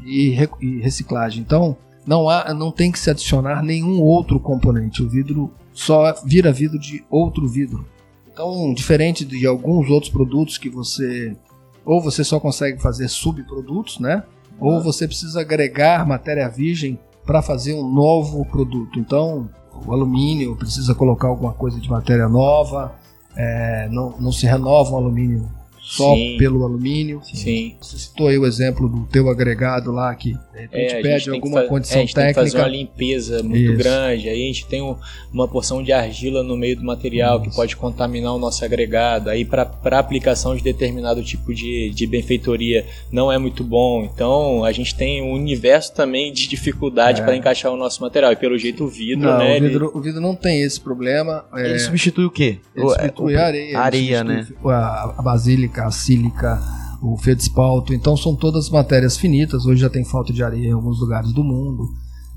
e, 0.04 0.36
e, 0.60 0.80
reciclagem. 0.80 1.40
Então, 1.42 1.76
não, 2.06 2.28
há, 2.28 2.52
não 2.52 2.70
tem 2.70 2.90
que 2.90 2.98
se 2.98 3.10
adicionar 3.10 3.62
nenhum 3.62 4.00
outro 4.00 4.38
componente. 4.38 5.02
O 5.02 5.08
vidro 5.08 5.52
só 5.72 6.14
vira 6.24 6.52
vidro 6.52 6.78
de 6.78 7.04
outro 7.10 7.48
vidro. 7.48 7.86
Então, 8.32 8.72
diferente 8.74 9.24
de 9.24 9.46
alguns 9.46 9.88
outros 9.88 10.10
produtos 10.10 10.58
que 10.58 10.68
você 10.68 11.36
ou 11.84 12.00
você 12.00 12.24
só 12.24 12.40
consegue 12.40 12.80
fazer 12.80 13.08
subprodutos, 13.08 13.98
né? 13.98 14.22
Ou 14.58 14.82
você 14.82 15.06
precisa 15.06 15.40
agregar 15.40 16.06
matéria 16.06 16.48
virgem 16.48 16.98
para 17.26 17.42
fazer 17.42 17.74
um 17.74 17.86
novo 17.86 18.44
produto. 18.46 18.98
Então, 18.98 19.48
o 19.86 19.92
alumínio 19.92 20.56
precisa 20.56 20.94
colocar 20.94 21.28
alguma 21.28 21.52
coisa 21.52 21.78
de 21.78 21.90
matéria 21.90 22.28
nova, 22.28 22.94
é, 23.36 23.88
não, 23.90 24.14
não 24.18 24.32
se 24.32 24.46
renova 24.46 24.92
o 24.92 24.96
alumínio 24.96 25.48
só 25.84 26.14
Sim. 26.14 26.36
pelo 26.38 26.64
alumínio. 26.64 27.20
Sim. 27.22 27.76
Você 27.78 27.98
citou 27.98 28.28
aí 28.28 28.38
o 28.38 28.46
exemplo 28.46 28.88
do 28.88 29.04
teu 29.04 29.28
agregado 29.28 29.92
lá 29.92 30.14
que 30.14 30.32
de 30.32 30.60
repente 30.60 30.94
é, 30.94 31.02
pede 31.02 31.28
alguma 31.28 31.64
condição 31.64 31.98
é, 31.98 32.02
a 32.02 32.06
gente 32.06 32.14
técnica. 32.14 32.40
Tem 32.40 32.44
que 32.44 32.50
fazer 32.52 32.64
uma 32.64 32.74
limpeza 32.74 33.42
muito 33.42 33.72
Isso. 33.72 33.76
grande. 33.76 34.28
Aí 34.30 34.42
a 34.44 34.46
gente 34.46 34.66
tem 34.66 34.80
um, 34.80 34.96
uma 35.30 35.46
porção 35.46 35.82
de 35.82 35.92
argila 35.92 36.42
no 36.42 36.56
meio 36.56 36.76
do 36.76 36.82
material 36.82 37.36
Isso. 37.36 37.50
que 37.50 37.54
pode 37.54 37.76
contaminar 37.76 38.34
o 38.34 38.38
nosso 38.38 38.64
agregado. 38.64 39.28
Aí 39.28 39.44
para 39.44 39.98
aplicação 39.98 40.56
de 40.56 40.62
determinado 40.62 41.22
tipo 41.22 41.52
de, 41.52 41.90
de 41.90 42.06
benfeitoria 42.06 42.86
não 43.12 43.30
é 43.30 43.36
muito 43.36 43.62
bom. 43.62 44.08
Então 44.10 44.64
a 44.64 44.72
gente 44.72 44.94
tem 44.94 45.22
um 45.22 45.32
universo 45.32 45.92
também 45.92 46.32
de 46.32 46.48
dificuldade 46.48 47.20
é. 47.20 47.24
para 47.24 47.36
encaixar 47.36 47.70
o 47.70 47.76
nosso 47.76 48.00
material. 48.00 48.32
E 48.32 48.36
pelo 48.36 48.56
jeito 48.56 48.84
o 48.84 48.88
vidro, 48.88 49.28
não, 49.28 49.36
né? 49.38 49.58
O 49.58 49.60
vidro, 49.60 49.84
ele... 49.84 49.98
o 49.98 50.00
vidro 50.00 50.20
não 50.22 50.34
tem 50.34 50.62
esse 50.62 50.80
problema. 50.80 51.44
Ele 51.54 51.78
substitui 51.78 52.24
o 52.24 52.30
quê? 52.30 52.58
Ele 52.74 52.88
substitui 52.88 53.34
o, 53.34 53.38
a 53.38 53.42
areia. 53.42 53.78
Areia, 53.78 54.24
né? 54.24 54.46
A, 54.64 55.14
a 55.18 55.22
basílica 55.22 55.73
a 55.78 55.90
sílica, 55.90 56.60
o 57.02 57.16
feldspalto. 57.16 57.92
Então 57.92 58.16
são 58.16 58.34
todas 58.34 58.70
matérias 58.70 59.16
finitas. 59.16 59.66
Hoje 59.66 59.80
já 59.80 59.90
tem 59.90 60.04
falta 60.04 60.32
de 60.32 60.42
areia 60.42 60.68
em 60.68 60.72
alguns 60.72 61.00
lugares 61.00 61.32
do 61.32 61.44
mundo, 61.44 61.88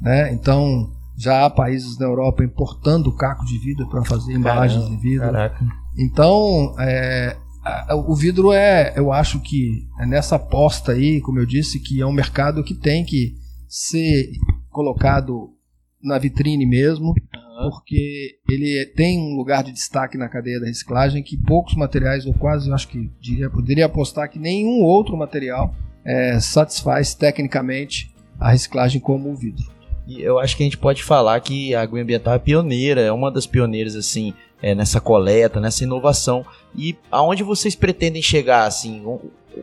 né? 0.01 0.33
Então 0.33 0.89
já 1.17 1.45
há 1.45 1.49
países 1.49 1.97
na 1.97 2.05
Europa 2.05 2.43
importando 2.43 3.11
caco 3.11 3.45
de 3.45 3.57
vidro 3.59 3.87
para 3.89 4.03
fazer 4.03 4.33
embalagens 4.33 4.83
Caramba, 4.83 5.01
de 5.01 5.01
vidro. 5.01 5.25
Caraca. 5.25 5.65
Então 5.97 6.75
é, 6.79 7.35
o 8.05 8.15
vidro 8.15 8.53
é, 8.53 8.93
eu 8.95 9.11
acho 9.11 9.39
que 9.39 9.87
é 9.99 10.05
nessa 10.05 10.35
aposta 10.35 10.91
aí, 10.91 11.19
como 11.21 11.39
eu 11.39 11.45
disse, 11.45 11.79
que 11.79 12.01
é 12.01 12.05
um 12.05 12.11
mercado 12.11 12.63
que 12.63 12.73
tem 12.73 13.03
que 13.03 13.35
ser 13.67 14.31
colocado 14.69 15.49
na 16.01 16.17
vitrine 16.17 16.65
mesmo 16.65 17.13
porque 17.63 18.37
ele 18.49 18.85
tem 18.95 19.19
um 19.19 19.35
lugar 19.35 19.63
de 19.63 19.71
destaque 19.71 20.17
na 20.17 20.29
cadeia 20.29 20.59
da 20.59 20.67
reciclagem 20.67 21.23
que 21.23 21.35
poucos 21.37 21.75
materiais, 21.75 22.25
ou 22.25 22.33
quase, 22.33 22.71
acho 22.71 22.87
que 22.87 23.09
diria, 23.19 23.49
poderia 23.49 23.85
apostar 23.85 24.29
que 24.29 24.37
nenhum 24.37 24.83
outro 24.83 25.17
material 25.17 25.73
é, 26.05 26.39
satisfaz 26.39 27.13
tecnicamente 27.13 28.13
a 28.39 28.51
reciclagem 28.51 29.01
como 29.01 29.31
o 29.31 29.35
vidro. 29.35 29.65
E 30.07 30.21
eu 30.21 30.39
acho 30.39 30.55
que 30.55 30.63
a 30.63 30.65
gente 30.65 30.77
pode 30.77 31.03
falar 31.03 31.39
que 31.41 31.75
a 31.75 31.81
Agroambiental 31.81 32.35
é 32.35 32.39
pioneira, 32.39 33.01
é 33.01 33.11
uma 33.11 33.29
das 33.29 33.45
pioneiras 33.45 33.95
assim 33.95 34.33
é, 34.61 34.73
nessa 34.73 35.01
coleta, 35.01 35.59
nessa 35.59 35.83
inovação. 35.83 36.45
E 36.75 36.95
aonde 37.11 37.43
vocês 37.43 37.75
pretendem 37.75 38.21
chegar 38.21 38.65
assim? 38.65 39.03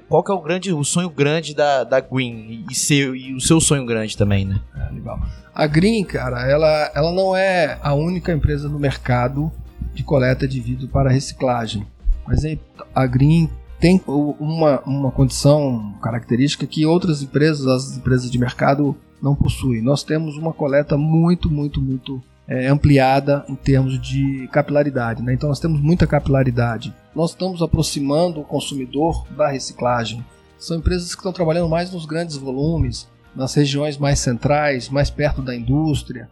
Qual 0.08 0.22
que 0.22 0.30
é 0.30 0.34
o 0.34 0.40
grande, 0.40 0.72
o 0.72 0.84
sonho 0.84 1.10
grande 1.10 1.54
da, 1.54 1.84
da 1.84 2.00
Green 2.00 2.64
e, 2.70 2.74
seu, 2.74 3.14
e 3.14 3.34
o 3.34 3.40
seu 3.40 3.60
sonho 3.60 3.84
grande 3.84 4.16
também, 4.16 4.44
né? 4.44 4.60
É. 4.76 4.90
A 5.54 5.66
Green, 5.66 6.04
cara, 6.04 6.48
ela, 6.50 6.90
ela 6.94 7.12
não 7.12 7.36
é 7.36 7.78
a 7.82 7.94
única 7.94 8.32
empresa 8.32 8.68
no 8.68 8.78
mercado 8.78 9.52
de 9.92 10.02
coleta 10.02 10.48
de 10.48 10.60
vidro 10.60 10.88
para 10.88 11.10
reciclagem. 11.10 11.86
Mas 12.26 12.42
a 12.94 13.06
Green 13.06 13.48
tem 13.78 14.00
uma, 14.06 14.80
uma 14.80 15.10
condição 15.10 15.94
característica 16.02 16.66
que 16.66 16.86
outras 16.86 17.22
empresas, 17.22 17.66
as 17.66 17.96
empresas 17.96 18.30
de 18.30 18.38
mercado, 18.38 18.96
não 19.22 19.34
possuem. 19.34 19.82
Nós 19.82 20.02
temos 20.02 20.36
uma 20.36 20.52
coleta 20.52 20.96
muito, 20.96 21.50
muito, 21.50 21.80
muito 21.80 22.22
é, 22.46 22.66
ampliada 22.68 23.44
em 23.48 23.54
termos 23.54 24.00
de 24.00 24.48
capilaridade. 24.52 25.22
Né? 25.22 25.34
Então 25.34 25.48
nós 25.48 25.60
temos 25.60 25.80
muita 25.80 26.06
capilaridade. 26.06 26.94
Nós 27.14 27.30
estamos 27.30 27.62
aproximando 27.62 28.40
o 28.40 28.44
consumidor 28.44 29.26
da 29.30 29.48
reciclagem. 29.48 30.24
São 30.58 30.78
empresas 30.78 31.14
que 31.14 31.20
estão 31.20 31.32
trabalhando 31.32 31.68
mais 31.68 31.90
nos 31.92 32.06
grandes 32.06 32.36
volumes, 32.36 33.08
nas 33.34 33.54
regiões 33.54 33.96
mais 33.96 34.18
centrais, 34.18 34.88
mais 34.88 35.10
perto 35.10 35.42
da 35.42 35.54
indústria, 35.54 36.28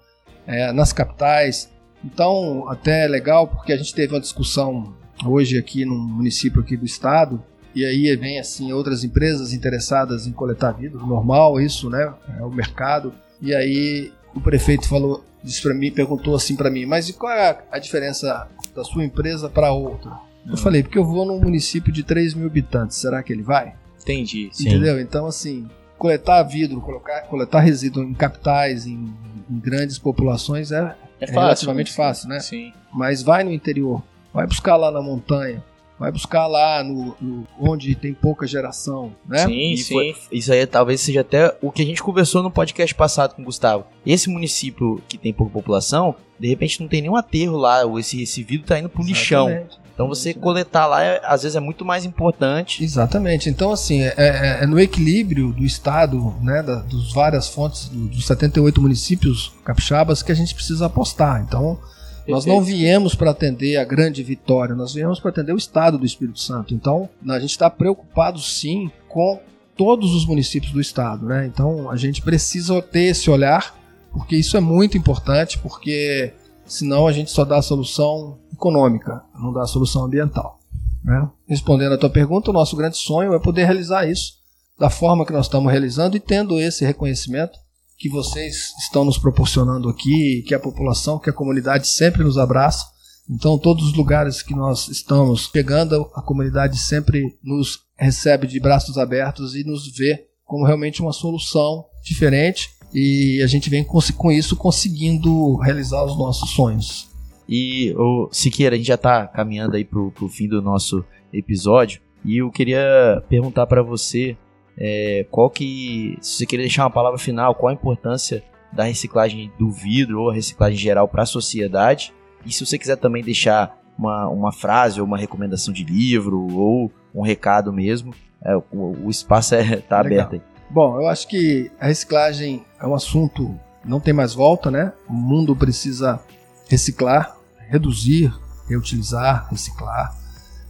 é, 0.47 0.73
nas 0.73 0.92
capitais. 0.92 1.71
Então, 2.05 2.68
até 2.68 3.05
é 3.05 3.09
legal 3.09 3.47
porque 3.47 3.73
a 3.73 3.77
gente 3.77 3.95
teve 3.95 4.14
uma 4.14 4.21
discussão 4.21 4.95
hoje 5.25 5.57
aqui 5.57 5.85
no 5.85 5.97
município 5.97 6.61
aqui 6.61 6.77
do 6.77 6.85
estado 6.85 7.42
e 7.75 7.85
aí 7.85 8.14
vem 8.16 8.38
assim 8.38 8.73
outras 8.73 9.03
empresas 9.03 9.53
interessadas 9.53 10.27
em 10.27 10.33
coletar 10.33 10.73
vidro, 10.73 11.07
normal 11.07 11.61
isso, 11.61 11.88
né? 11.88 12.12
É 12.38 12.42
o 12.42 12.51
mercado. 12.51 13.14
E 13.40 13.55
aí 13.55 14.12
o 14.35 14.40
prefeito 14.40 14.88
falou, 14.88 15.25
disse 15.42 15.62
para 15.62 15.75
mim, 15.75 15.90
perguntou 15.90 16.35
assim 16.35 16.55
para 16.55 16.71
mim, 16.71 16.85
mas 16.85 17.09
e 17.09 17.12
qual 17.14 17.33
é 17.33 17.64
a 17.71 17.79
diferença 17.79 18.49
da 18.75 18.85
sua 18.85 19.05
empresa 19.05 19.49
para 19.49 19.73
outra? 19.73 20.11
Eu 20.46 20.57
falei, 20.57 20.83
porque 20.83 20.98
eu 20.98 21.05
vou 21.05 21.24
num 21.24 21.40
município 21.40 21.92
de 21.92 22.02
3 22.02 22.35
mil 22.35 22.46
habitantes, 22.46 22.96
será 22.96 23.22
que 23.22 23.33
ele 23.33 23.42
vai? 23.42 23.74
Entendi. 24.00 24.50
Entendeu? 24.61 24.96
Sim. 24.96 25.02
Então, 25.02 25.26
assim, 25.26 25.68
coletar 25.96 26.42
vidro, 26.42 26.81
colocar, 26.81 27.22
coletar 27.22 27.61
resíduo 27.61 28.02
em 28.02 28.12
capitais, 28.12 28.87
em, 28.87 29.14
em 29.48 29.59
grandes 29.61 29.98
populações 29.98 30.72
é, 30.72 30.96
é, 31.20 31.24
é 31.24 31.26
fácil, 31.26 31.40
relativamente 31.40 31.90
né? 31.90 31.96
fácil, 31.96 32.28
né? 32.28 32.40
Sim. 32.40 32.72
Mas 32.92 33.22
vai 33.22 33.44
no 33.44 33.52
interior, 33.52 34.02
vai 34.35 34.46
buscar 34.46 34.76
lá 34.76 34.90
na 34.90 35.00
montanha, 35.00 35.62
vai 35.96 36.11
buscar 36.11 36.48
lá 36.48 36.83
no, 36.83 37.16
no, 37.20 37.46
onde 37.57 37.94
tem 37.94 38.12
pouca 38.12 38.48
geração, 38.48 39.14
né? 39.28 39.46
Sim, 39.46 39.72
e 39.72 39.78
sim. 39.78 39.94
Foi, 39.94 40.16
isso 40.33 40.52
aí 40.52 40.66
talvez 40.66 41.00
seja 41.00 41.20
até 41.20 41.57
o 41.62 41.70
que 41.70 41.83
a 41.83 41.87
gente 41.87 42.02
conversou 42.02 42.42
no 42.42 42.50
podcast 42.50 42.92
passado 42.96 43.37
com 43.37 43.42
o 43.42 43.44
Gustavo. 43.44 43.87
Esse 44.05 44.28
município 44.28 45.00
que 45.09 45.16
tem 45.16 45.33
pouca 45.33 45.52
população, 45.52 46.16
de 46.37 46.48
repente 46.48 46.81
não 46.81 46.88
tem 46.88 47.02
nenhum 47.02 47.14
aterro 47.14 47.57
lá, 47.57 47.85
ou 47.85 48.00
esse, 48.00 48.20
esse 48.20 48.42
vidro 48.42 48.66
tá 48.66 48.76
indo 48.76 48.88
pro 48.88 49.02
Exatamente. 49.02 49.20
lixão. 49.20 49.82
Então 49.94 50.09
você 50.09 50.33
coletar 50.33 50.87
lá, 50.87 51.02
é, 51.02 51.20
às 51.24 51.42
vezes, 51.42 51.57
é 51.57 51.61
muito 51.61 51.85
mais 51.85 52.05
importante. 52.05 52.83
Exatamente. 52.83 53.48
Então, 53.48 53.72
assim, 53.72 54.02
é, 54.02 54.14
é, 54.16 54.59
é 54.62 54.66
no 54.66 54.81
equilíbrio 54.81 55.52
do 55.52 55.64
Estado, 55.64 56.35
né, 56.40 56.62
da, 56.62 56.76
dos 56.76 57.12
várias 57.12 57.48
fontes, 57.48 57.88
dos 57.88 58.26
78 58.26 58.81
municípios 58.81 59.52
capixabas, 59.64 60.22
que 60.22 60.33
a 60.33 60.35
gente 60.35 60.55
precisa 60.55 60.87
apostar. 60.87 61.42
Então, 61.42 61.78
nós 62.26 62.46
não 62.46 62.62
viemos 62.62 63.14
para 63.14 63.31
atender 63.31 63.76
a 63.76 63.85
grande 63.85 64.22
vitória, 64.22 64.74
nós 64.74 64.94
viemos 64.94 65.18
para 65.18 65.31
atender 65.31 65.52
o 65.52 65.57
Estado 65.57 65.98
do 65.98 66.07
Espírito 66.07 66.38
Santo. 66.40 66.72
Então, 66.72 67.09
a 67.28 67.38
gente 67.38 67.50
está 67.50 67.68
preocupado, 67.68 68.38
sim, 68.38 68.90
com 69.09 69.40
todos 69.76 70.14
os 70.14 70.24
municípios 70.24 70.72
do 70.72 70.81
Estado. 70.81 71.26
Né? 71.26 71.46
Então, 71.46 71.90
a 71.90 71.96
gente 71.96 72.22
precisa 72.22 72.81
ter 72.81 73.05
esse 73.05 73.28
olhar, 73.28 73.76
porque 74.12 74.37
isso 74.37 74.57
é 74.57 74.61
muito 74.61 74.96
importante, 74.96 75.59
porque 75.59 76.33
senão 76.72 77.06
a 77.06 77.12
gente 77.12 77.30
só 77.30 77.44
dá 77.44 77.58
a 77.58 77.62
solução 77.62 78.38
econômica, 78.52 79.22
não 79.35 79.52
dá 79.52 79.62
a 79.62 79.66
solução 79.66 80.04
ambiental. 80.04 80.58
Né? 81.04 81.28
Respondendo 81.46 81.92
a 81.92 81.98
tua 81.98 82.08
pergunta, 82.08 82.50
o 82.50 82.54
nosso 82.54 82.76
grande 82.76 82.96
sonho 82.96 83.35
é 83.35 83.38
poder 83.38 83.64
realizar 83.64 84.08
isso 84.08 84.40
da 84.78 84.88
forma 84.88 85.26
que 85.26 85.32
nós 85.32 85.46
estamos 85.46 85.70
realizando 85.70 86.16
e 86.16 86.20
tendo 86.20 86.58
esse 86.58 86.85
reconhecimento 86.85 87.58
que 87.98 88.08
vocês 88.08 88.72
estão 88.78 89.04
nos 89.04 89.18
proporcionando 89.18 89.88
aqui, 89.88 90.42
que 90.46 90.54
a 90.54 90.58
população, 90.58 91.18
que 91.18 91.30
a 91.30 91.32
comunidade 91.32 91.87
sempre 91.87 92.24
nos 92.24 92.38
abraça. 92.38 92.85
Então, 93.30 93.58
todos 93.58 93.85
os 93.85 93.94
lugares 93.94 94.42
que 94.42 94.54
nós 94.54 94.88
estamos 94.88 95.50
chegando, 95.52 96.11
a 96.14 96.22
comunidade 96.22 96.78
sempre 96.78 97.38
nos 97.42 97.80
recebe 97.96 98.46
de 98.46 98.58
braços 98.58 98.98
abertos 98.98 99.54
e 99.54 99.62
nos 99.62 99.87
vê 99.96 100.26
como 100.44 100.66
realmente 100.66 101.00
uma 101.00 101.12
solução 101.12 101.85
diferente 102.02 102.70
e 102.94 103.40
a 103.42 103.46
gente 103.46 103.70
vem 103.70 103.85
com 103.85 104.31
isso 104.31 104.57
conseguindo 104.57 105.57
realizar 105.57 106.05
os 106.05 106.16
nossos 106.16 106.50
sonhos. 106.50 107.11
E 107.48 107.94
o 107.96 108.28
Siqueira, 108.31 108.74
a 108.74 108.78
gente 108.78 108.87
já 108.87 108.94
está 108.94 109.26
caminhando 109.26 109.76
aí 109.76 109.85
pro, 109.85 110.11
pro 110.11 110.28
fim 110.28 110.48
do 110.48 110.62
nosso 110.62 111.05
episódio 111.33 112.00
e 112.24 112.38
eu 112.38 112.50
queria 112.50 113.22
perguntar 113.28 113.66
para 113.66 113.83
você 113.83 114.37
é, 114.78 115.26
qual 115.31 115.50
que, 115.50 116.16
se 116.20 116.38
você 116.38 116.46
queria 116.46 116.64
deixar 116.64 116.85
uma 116.85 116.90
palavra 116.90 117.18
final, 117.18 117.55
qual 117.55 117.70
a 117.70 117.74
importância 117.74 118.42
da 118.72 118.85
reciclagem 118.85 119.52
do 119.59 119.70
vidro 119.70 120.22
ou 120.22 120.31
a 120.31 120.35
reciclagem 120.35 120.78
geral 120.78 121.07
para 121.09 121.24
a 121.24 121.26
sociedade 121.26 122.12
e 122.46 122.52
se 122.52 122.64
você 122.64 122.78
quiser 122.78 122.96
também 122.96 123.22
deixar 123.22 123.78
uma, 123.98 124.28
uma 124.28 124.52
frase 124.52 125.00
ou 125.00 125.07
uma 125.07 125.18
recomendação 125.18 125.72
de 125.72 125.85
livro 125.85 126.46
ou 126.57 126.90
um 127.14 127.22
recado 127.22 127.72
mesmo, 127.72 128.14
é, 128.44 128.57
o, 128.57 128.64
o, 129.05 129.11
espaço 129.11 129.55
está 129.55 129.74
é, 129.74 129.76
tá 129.76 130.00
aberto 130.00 130.35
aí. 130.35 130.42
Bom, 130.70 130.98
eu 130.98 131.07
acho 131.07 131.28
que 131.28 131.70
a 131.78 131.87
reciclagem 131.87 132.64
é 132.83 132.87
um 132.87 132.95
assunto 132.95 133.59
não 133.85 134.01
tem 134.01 134.12
mais 134.12 134.35
volta, 134.35 134.71
né? 134.71 134.92
O 135.09 135.12
mundo 135.12 135.57
precisa 135.57 136.21
reciclar, 136.68 137.37
reduzir, 137.68 138.33
reutilizar, 138.68 139.49
reciclar, 139.51 140.16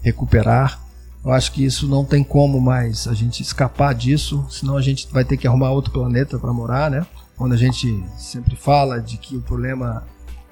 recuperar. 0.03 0.81
Eu 1.25 1.31
acho 1.33 1.53
que 1.53 1.65
isso 1.65 1.87
não 1.87 2.05
tem 2.05 2.25
como 2.25 2.61
mais 2.61 3.07
a 3.07 3.15
gente 3.15 3.43
escapar 3.43 3.95
disso, 3.95 4.45
senão 4.51 4.77
a 4.77 4.83
gente 4.83 5.09
vai 5.13 5.25
ter 5.25 5.37
que 5.37 5.47
arrumar 5.47 5.71
outro 5.71 5.93
planeta 5.93 6.39
para 6.39 6.53
morar, 6.53 6.91
né? 6.91 7.07
Quando 7.37 7.53
a 7.53 7.57
gente 7.57 8.03
sempre 8.17 8.57
fala 8.57 9.01
de 9.01 9.17
que 9.17 9.37
o 9.37 9.41
problema 9.41 10.05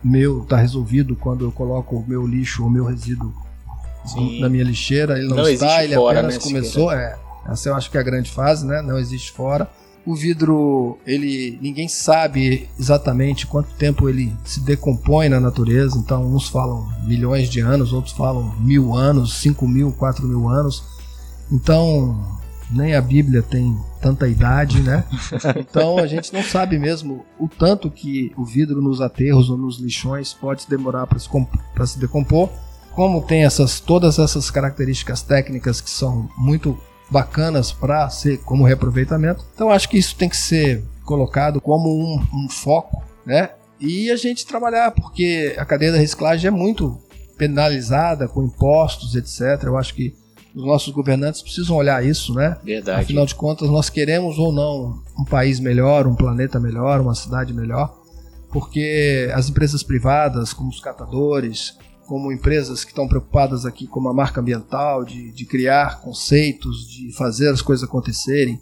meu 0.03 0.43
está 0.43 0.57
resolvido 0.57 1.15
quando 1.17 1.45
eu 1.45 1.53
coloco 1.53 1.97
o 1.97 2.09
meu 2.09 2.27
lixo, 2.27 2.65
o 2.65 2.71
meu 2.71 2.85
resíduo 2.85 3.35
Sim. 4.07 4.41
na 4.41 4.49
minha 4.49 4.65
lixeira, 4.65 5.19
ele 5.19 5.29
não, 5.29 5.37
não 5.37 5.49
está, 5.49 5.85
ele 5.85 5.95
fora, 5.95 6.21
apenas 6.21 6.37
né, 6.37 6.43
começou, 6.43 6.93
é. 6.93 7.19
Essa 7.47 7.69
eu 7.69 7.75
acho 7.75 7.91
que 7.91 7.97
é 7.97 8.01
a 8.01 8.05
grande 8.05 8.31
fase, 8.31 8.67
né? 8.67 8.83
Não 8.83 8.99
existe 8.99 9.33
fora. 9.33 9.69
O 10.05 10.15
vidro, 10.15 10.99
ele 11.07 11.59
ninguém 11.61 11.89
sabe 11.89 12.69
exatamente 12.79 13.47
quanto 13.47 13.75
tempo 13.75 14.09
ele 14.09 14.33
se 14.45 14.61
decompõe 14.61 15.29
na 15.29 15.39
natureza. 15.39 15.99
Então, 15.99 16.25
uns 16.35 16.49
falam 16.49 16.89
milhões 17.05 17.51
de 17.51 17.61
anos, 17.61 17.93
outros 17.93 18.15
falam 18.15 18.55
mil 18.61 18.95
anos, 18.95 19.41
cinco 19.41 19.69
mil, 19.69 19.93
quatro 19.93 20.27
mil 20.27 20.49
anos. 20.49 20.83
Então, 21.53 22.41
nem 22.71 22.95
a 22.95 23.01
Bíblia 23.01 23.43
tem 23.43 23.77
tanta 24.01 24.29
idade, 24.29 24.81
né? 24.83 25.05
Então 25.59 25.99
a 25.99 26.07
gente 26.07 26.33
não 26.33 26.43
sabe 26.43 26.79
mesmo 26.79 27.25
o 27.39 27.49
tanto 27.49 27.91
que 27.91 28.33
o 28.37 28.45
vidro 28.45 28.81
nos 28.81 29.01
aterros 29.01 29.51
ou 29.51 29.57
nos 29.57 29.79
lixões 29.79 30.33
pode 30.33 30.67
demorar 30.69 31.07
para 31.07 31.19
se, 31.19 31.29
se, 31.87 31.99
decompor. 31.99 32.49
Como 32.93 33.23
tem 33.23 33.45
essas 33.45 33.81
todas 33.81 34.19
essas 34.19 34.51
características 34.51 35.23
técnicas 35.23 35.81
que 35.81 35.91
são 35.91 36.29
muito 36.37 36.79
bacanas 37.11 37.73
para 37.73 38.09
ser 38.09 38.39
como 38.39 38.65
reaproveitamento, 38.65 39.45
então 39.55 39.71
acho 39.71 39.89
que 39.89 39.99
isso 39.99 40.15
tem 40.17 40.29
que 40.29 40.37
ser 40.37 40.85
colocado 41.05 41.61
como 41.61 41.91
um, 41.91 42.45
um 42.45 42.49
foco, 42.49 43.03
né? 43.27 43.51
E 43.81 44.11
a 44.11 44.17
gente 44.17 44.47
trabalhar, 44.47 44.91
porque 44.91 45.55
a 45.59 45.65
cadeia 45.65 45.93
da 45.93 45.99
reciclagem 45.99 46.49
é 46.49 46.51
muito 46.51 47.01
penalizada 47.37 48.29
com 48.29 48.45
impostos, 48.45 49.15
etc. 49.15 49.65
Eu 49.65 49.79
acho 49.79 49.95
que 49.95 50.15
os 50.55 50.65
nossos 50.65 50.93
governantes 50.93 51.41
precisam 51.41 51.77
olhar 51.77 52.05
isso, 52.05 52.35
né? 52.35 52.59
Verdade. 52.63 53.03
Afinal 53.03 53.25
de 53.25 53.35
contas, 53.35 53.71
nós 53.71 53.89
queremos 53.89 54.39
ou 54.39 54.53
não 54.53 55.03
um 55.19 55.25
país 55.25 55.59
melhor, 55.59 56.07
um 56.07 56.15
planeta 56.15 56.61
melhor, 56.61 57.01
uma 57.01 57.15
cidade 57.15 57.55
melhor, 57.55 57.97
porque 58.53 59.31
as 59.33 59.49
empresas 59.49 59.83
privadas, 59.83 60.53
como 60.53 60.69
os 60.69 60.81
catadores, 60.81 61.79
como 62.11 62.33
empresas 62.33 62.83
que 62.83 62.91
estão 62.91 63.07
preocupadas 63.07 63.65
aqui 63.65 63.87
com 63.87 64.09
a 64.09 64.13
marca 64.13 64.41
ambiental, 64.41 65.05
de, 65.05 65.31
de 65.31 65.47
criar 65.47 66.01
conceitos, 66.01 66.89
de 66.89 67.13
fazer 67.13 67.49
as 67.49 67.63
coisas 67.63 67.89
acontecerem, 67.89 68.59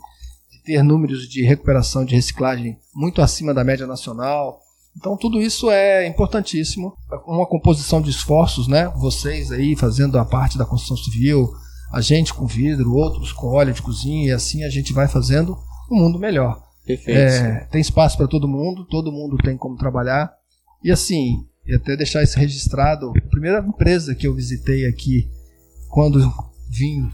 de 0.52 0.62
ter 0.64 0.82
números 0.82 1.26
de 1.26 1.42
recuperação, 1.42 2.04
de 2.04 2.14
reciclagem 2.14 2.76
muito 2.94 3.22
acima 3.22 3.54
da 3.54 3.64
média 3.64 3.86
nacional. 3.86 4.60
Então 4.94 5.16
tudo 5.16 5.40
isso 5.40 5.70
é 5.70 6.06
importantíssimo. 6.06 6.92
Uma 7.26 7.46
composição 7.46 8.02
de 8.02 8.10
esforços, 8.10 8.68
né? 8.68 8.86
Vocês 8.96 9.50
aí 9.50 9.74
fazendo 9.74 10.18
a 10.18 10.26
parte 10.26 10.58
da 10.58 10.66
construção 10.66 11.02
civil, 11.02 11.50
a 11.90 12.02
gente 12.02 12.34
com 12.34 12.46
vidro, 12.46 12.92
outros 12.92 13.32
com 13.32 13.46
óleo 13.46 13.72
de 13.72 13.80
cozinha, 13.80 14.28
e 14.28 14.30
assim 14.30 14.62
a 14.62 14.68
gente 14.68 14.92
vai 14.92 15.08
fazendo 15.08 15.56
um 15.90 15.96
mundo 15.96 16.18
melhor. 16.18 16.62
Perfeito. 16.84 17.18
É, 17.18 17.66
tem 17.70 17.80
espaço 17.80 18.18
para 18.18 18.28
todo 18.28 18.46
mundo, 18.46 18.84
todo 18.84 19.10
mundo 19.10 19.38
tem 19.38 19.56
como 19.56 19.78
trabalhar. 19.78 20.30
E 20.84 20.92
assim, 20.92 21.46
e 21.68 21.74
até 21.74 21.94
deixar 21.94 22.22
isso 22.22 22.38
registrado, 22.38 23.12
a 23.14 23.20
primeira 23.28 23.58
empresa 23.58 24.14
que 24.14 24.26
eu 24.26 24.34
visitei 24.34 24.86
aqui, 24.86 25.28
quando 25.90 26.18
vim 26.66 27.10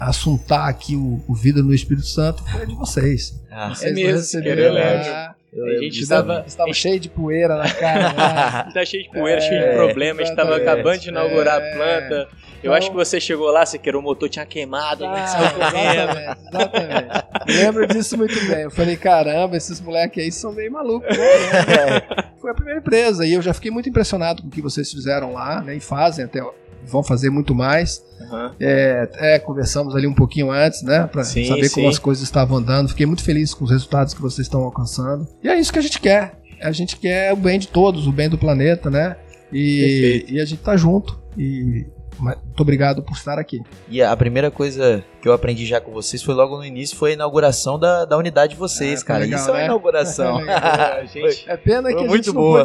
assuntar 0.00 0.66
aqui 0.68 0.96
o, 0.96 1.22
o 1.28 1.34
vidro 1.34 1.62
no 1.62 1.74
Espírito 1.74 2.06
Santo, 2.06 2.42
foi 2.42 2.62
a 2.62 2.64
de 2.64 2.74
vocês. 2.74 3.38
Ah, 3.50 3.68
vocês 3.68 3.92
é 3.92 3.94
mesmo, 3.94 5.36
lá, 5.52 5.66
a 5.66 5.82
gente 5.82 6.00
estava, 6.00 6.44
estava 6.46 6.72
cheio 6.72 7.00
de 7.00 7.08
poeira 7.08 7.56
na 7.56 7.70
cara. 7.72 8.12
Né? 8.12 8.70
tá 8.74 8.84
cheio 8.84 9.04
de 9.04 9.10
poeira, 9.10 9.40
é, 9.40 9.40
cheio 9.40 9.68
de 9.68 9.74
problema. 9.74 10.20
A 10.20 10.24
gente 10.24 10.32
estava 10.32 10.56
acabando 10.56 10.98
de 10.98 11.08
inaugurar 11.08 11.60
é, 11.60 11.70
a 11.70 11.76
planta. 11.76 12.14
Eu 12.14 12.58
então, 12.60 12.74
acho 12.74 12.90
que 12.90 12.96
você 12.96 13.20
chegou 13.20 13.50
lá, 13.50 13.64
você 13.64 13.78
queria 13.78 13.98
o 13.98 14.02
motor 14.02 14.28
tinha 14.28 14.44
queimado, 14.44 15.04
né? 15.04 15.24
ah, 15.24 15.24
Exatamente, 15.24 16.40
exatamente. 16.48 17.56
Lembro 17.56 17.86
disso 17.86 18.18
muito 18.18 18.46
bem. 18.46 18.62
Eu 18.62 18.70
falei, 18.70 18.96
caramba, 18.96 19.56
esses 19.56 19.80
moleques 19.80 20.22
aí 20.22 20.32
são 20.32 20.52
meio 20.52 20.72
malucos. 20.72 21.16
Né? 21.16 22.26
Foi 22.40 22.50
a 22.50 22.54
primeira 22.54 22.80
empresa 22.80 23.24
e 23.24 23.32
eu 23.32 23.40
já 23.40 23.54
fiquei 23.54 23.70
muito 23.70 23.88
impressionado 23.88 24.42
com 24.42 24.48
o 24.48 24.50
que 24.50 24.60
vocês 24.60 24.90
fizeram 24.90 25.32
lá, 25.32 25.62
né? 25.62 25.76
E 25.76 25.80
fazem 25.80 26.24
até 26.24 26.42
vão 26.84 27.02
fazer 27.02 27.30
muito 27.30 27.54
mais. 27.54 28.04
Uhum. 28.30 28.50
É, 28.60 29.08
é, 29.14 29.38
conversamos 29.38 29.94
ali 29.94 30.06
um 30.06 30.14
pouquinho 30.14 30.50
antes, 30.50 30.82
né? 30.82 31.06
Para 31.10 31.24
saber 31.24 31.68
sim. 31.68 31.74
como 31.74 31.88
as 31.88 31.98
coisas 31.98 32.24
estavam 32.24 32.58
andando. 32.58 32.88
Fiquei 32.88 33.06
muito 33.06 33.22
feliz 33.22 33.54
com 33.54 33.64
os 33.64 33.70
resultados 33.70 34.14
que 34.14 34.20
vocês 34.20 34.46
estão 34.46 34.62
alcançando. 34.62 35.26
E 35.42 35.48
é 35.48 35.58
isso 35.58 35.72
que 35.72 35.78
a 35.78 35.82
gente 35.82 36.00
quer. 36.00 36.38
A 36.60 36.72
gente 36.72 36.96
quer 36.96 37.32
o 37.32 37.36
bem 37.36 37.58
de 37.58 37.68
todos, 37.68 38.06
o 38.06 38.12
bem 38.12 38.28
do 38.28 38.36
planeta, 38.36 38.90
né? 38.90 39.16
E, 39.52 40.26
e 40.28 40.40
a 40.40 40.44
gente 40.44 40.62
tá 40.62 40.76
junto. 40.76 41.18
E 41.36 41.86
muito 42.18 42.60
obrigado 42.60 43.02
por 43.02 43.12
estar 43.12 43.38
aqui. 43.38 43.60
E 43.88 44.02
a 44.02 44.16
primeira 44.16 44.50
coisa 44.50 45.04
que 45.22 45.28
eu 45.28 45.32
aprendi 45.32 45.64
já 45.64 45.80
com 45.80 45.92
vocês 45.92 46.22
foi 46.22 46.34
logo 46.34 46.56
no 46.56 46.64
início, 46.64 46.96
foi 46.96 47.10
a 47.10 47.14
inauguração 47.14 47.78
da, 47.78 48.04
da 48.04 48.16
unidade 48.16 48.54
de 48.54 48.58
vocês, 48.58 49.02
é, 49.02 49.04
cara. 49.04 49.20
Legal, 49.20 49.40
Isso 49.40 49.52
né? 49.52 49.58
é 49.58 49.60
uma 49.60 49.64
inauguração. 49.66 50.40
É, 50.48 51.06
gente, 51.06 51.48
é 51.48 51.56
pena 51.56 51.94
que 51.94 52.04
a 52.04 52.08
gente 52.08 52.28
não 52.28 52.34
boa. 52.34 52.64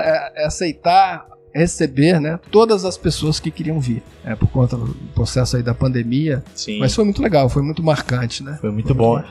é, 0.00 0.44
aceitar 0.44 1.26
receber 1.54 2.20
né, 2.20 2.38
todas 2.50 2.84
as 2.84 2.96
pessoas 2.96 3.38
que 3.38 3.50
queriam 3.50 3.78
vir. 3.80 4.02
É, 4.24 4.34
por 4.34 4.48
conta 4.48 4.76
do 4.76 4.94
processo 5.14 5.56
aí 5.56 5.62
da 5.62 5.74
pandemia. 5.74 6.42
Sim. 6.54 6.78
Mas 6.78 6.94
foi 6.94 7.04
muito 7.04 7.22
legal, 7.22 7.48
foi 7.48 7.62
muito 7.62 7.82
marcante, 7.82 8.42
né? 8.42 8.58
Foi 8.60 8.70
muito 8.70 8.88
foi 8.88 8.96
bom. 8.96 9.22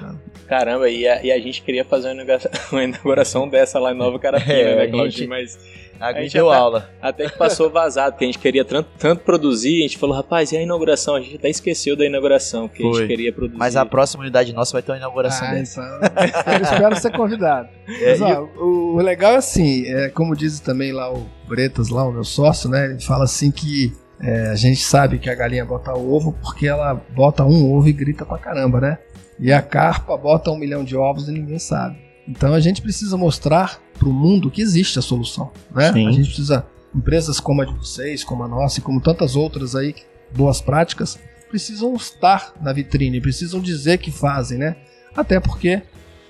Caramba, 0.48 0.90
e 0.90 1.08
a, 1.08 1.24
e 1.24 1.32
a, 1.32 1.40
gente 1.40 1.62
queria 1.62 1.86
fazer 1.86 2.10
uma 2.10 2.14
inauguração, 2.14 2.52
uma 2.72 2.84
inauguração 2.84 3.48
dessa 3.48 3.80
lá 3.80 3.94
em 3.94 3.98
Nova 3.98 4.20
Carapina, 4.20 4.54
é, 4.54 4.76
né, 4.76 4.88
Claudinho? 4.88 5.12
Gente... 5.12 5.28
Mas 5.28 5.58
a 6.02 6.22
gente 6.22 6.34
deu 6.34 6.50
até, 6.50 6.60
aula. 6.60 6.90
Até 7.02 7.30
que 7.30 7.38
passou 7.38 7.70
vazado, 7.70 8.14
porque 8.14 8.26
a 8.26 8.28
gente 8.28 8.40
queria 8.40 8.66
tanto, 8.66 8.90
tanto, 8.98 9.24
produzir, 9.24 9.80
a 9.80 9.82
gente 9.82 9.98
falou, 9.98 10.16
rapaz, 10.16 10.52
e 10.52 10.58
a 10.58 10.62
inauguração? 10.62 11.16
A 11.16 11.22
gente 11.22 11.36
até 11.36 11.50
esqueceu 11.50 11.96
da 11.96 12.06
inauguração, 12.06 12.68
que 12.68 12.82
Foi. 12.82 12.90
a 12.90 12.94
gente 12.96 13.08
queria 13.08 13.32
produzir. 13.34 13.58
Mas 13.58 13.76
a 13.76 13.86
próxima 13.86 14.24
unidade 14.24 14.54
nossa 14.54 14.74
vai 14.74 14.82
ter 14.82 14.92
uma 14.92 14.98
inauguração 14.98 15.48
ah, 15.48 15.54
dessa. 15.54 15.82
Então, 15.82 16.54
eu 16.54 16.62
espero 16.62 16.96
ser 16.96 17.12
convidado. 17.12 17.70
É, 17.88 18.18
Mas, 18.18 18.22
ó, 18.22 18.44
o, 18.58 18.96
o, 18.96 18.98
legal 18.98 19.34
é 19.34 19.38
assim, 19.38 19.86
é, 19.86 20.10
como 20.10 20.36
diz 20.36 20.60
também 20.60 20.92
lá 20.92 21.12
o 21.12 21.26
Bretas, 21.48 21.90
lá 21.90 22.06
o 22.06 22.12
meu 22.12 22.24
sócio, 22.24 22.70
né? 22.70 22.86
Ele 22.86 23.02
fala 23.02 23.26
assim 23.26 23.52
que 23.52 23.94
é, 24.20 24.48
a 24.48 24.56
gente 24.56 24.80
sabe 24.80 25.20
que 25.20 25.30
a 25.30 25.36
galinha 25.36 25.66
bota 25.66 25.94
ovo 25.94 26.34
porque 26.42 26.68
ela 26.68 26.94
bota 26.94 27.44
um 27.44 27.72
ovo 27.72 27.88
e 27.88 27.94
grita 27.94 28.26
pra 28.26 28.38
caramba, 28.38 28.80
né? 28.80 28.98
E 29.40 29.52
a 29.52 29.62
carpa 29.62 30.16
bota 30.16 30.52
um 30.52 30.58
milhão 30.58 30.84
de 30.84 30.96
ovos 30.96 31.28
e 31.28 31.32
ninguém 31.32 31.58
sabe. 31.58 32.11
Então 32.32 32.54
a 32.54 32.60
gente 32.62 32.82
precisa 32.82 33.18
mostrar 33.18 33.82
para 34.00 34.08
o 34.08 34.14
mundo 34.14 34.50
que 34.50 34.62
existe 34.62 34.98
a 34.98 35.02
solução. 35.02 35.52
Né? 35.76 35.90
A 35.90 36.12
gente 36.12 36.28
precisa, 36.28 36.66
empresas 36.96 37.40
como 37.40 37.62
a 37.62 37.66
de 37.66 37.74
vocês, 37.74 38.24
como 38.24 38.44
a 38.44 38.48
nossa 38.48 38.80
e 38.80 38.82
como 38.82 39.02
tantas 39.02 39.36
outras 39.36 39.76
aí, 39.76 39.94
boas 40.34 40.62
práticas, 40.62 41.20
precisam 41.50 41.94
estar 41.94 42.54
na 42.62 42.72
vitrine, 42.72 43.20
precisam 43.20 43.60
dizer 43.60 43.98
que 43.98 44.10
fazem, 44.10 44.58
né? 44.58 44.78
Até 45.14 45.42
porque 45.42 45.82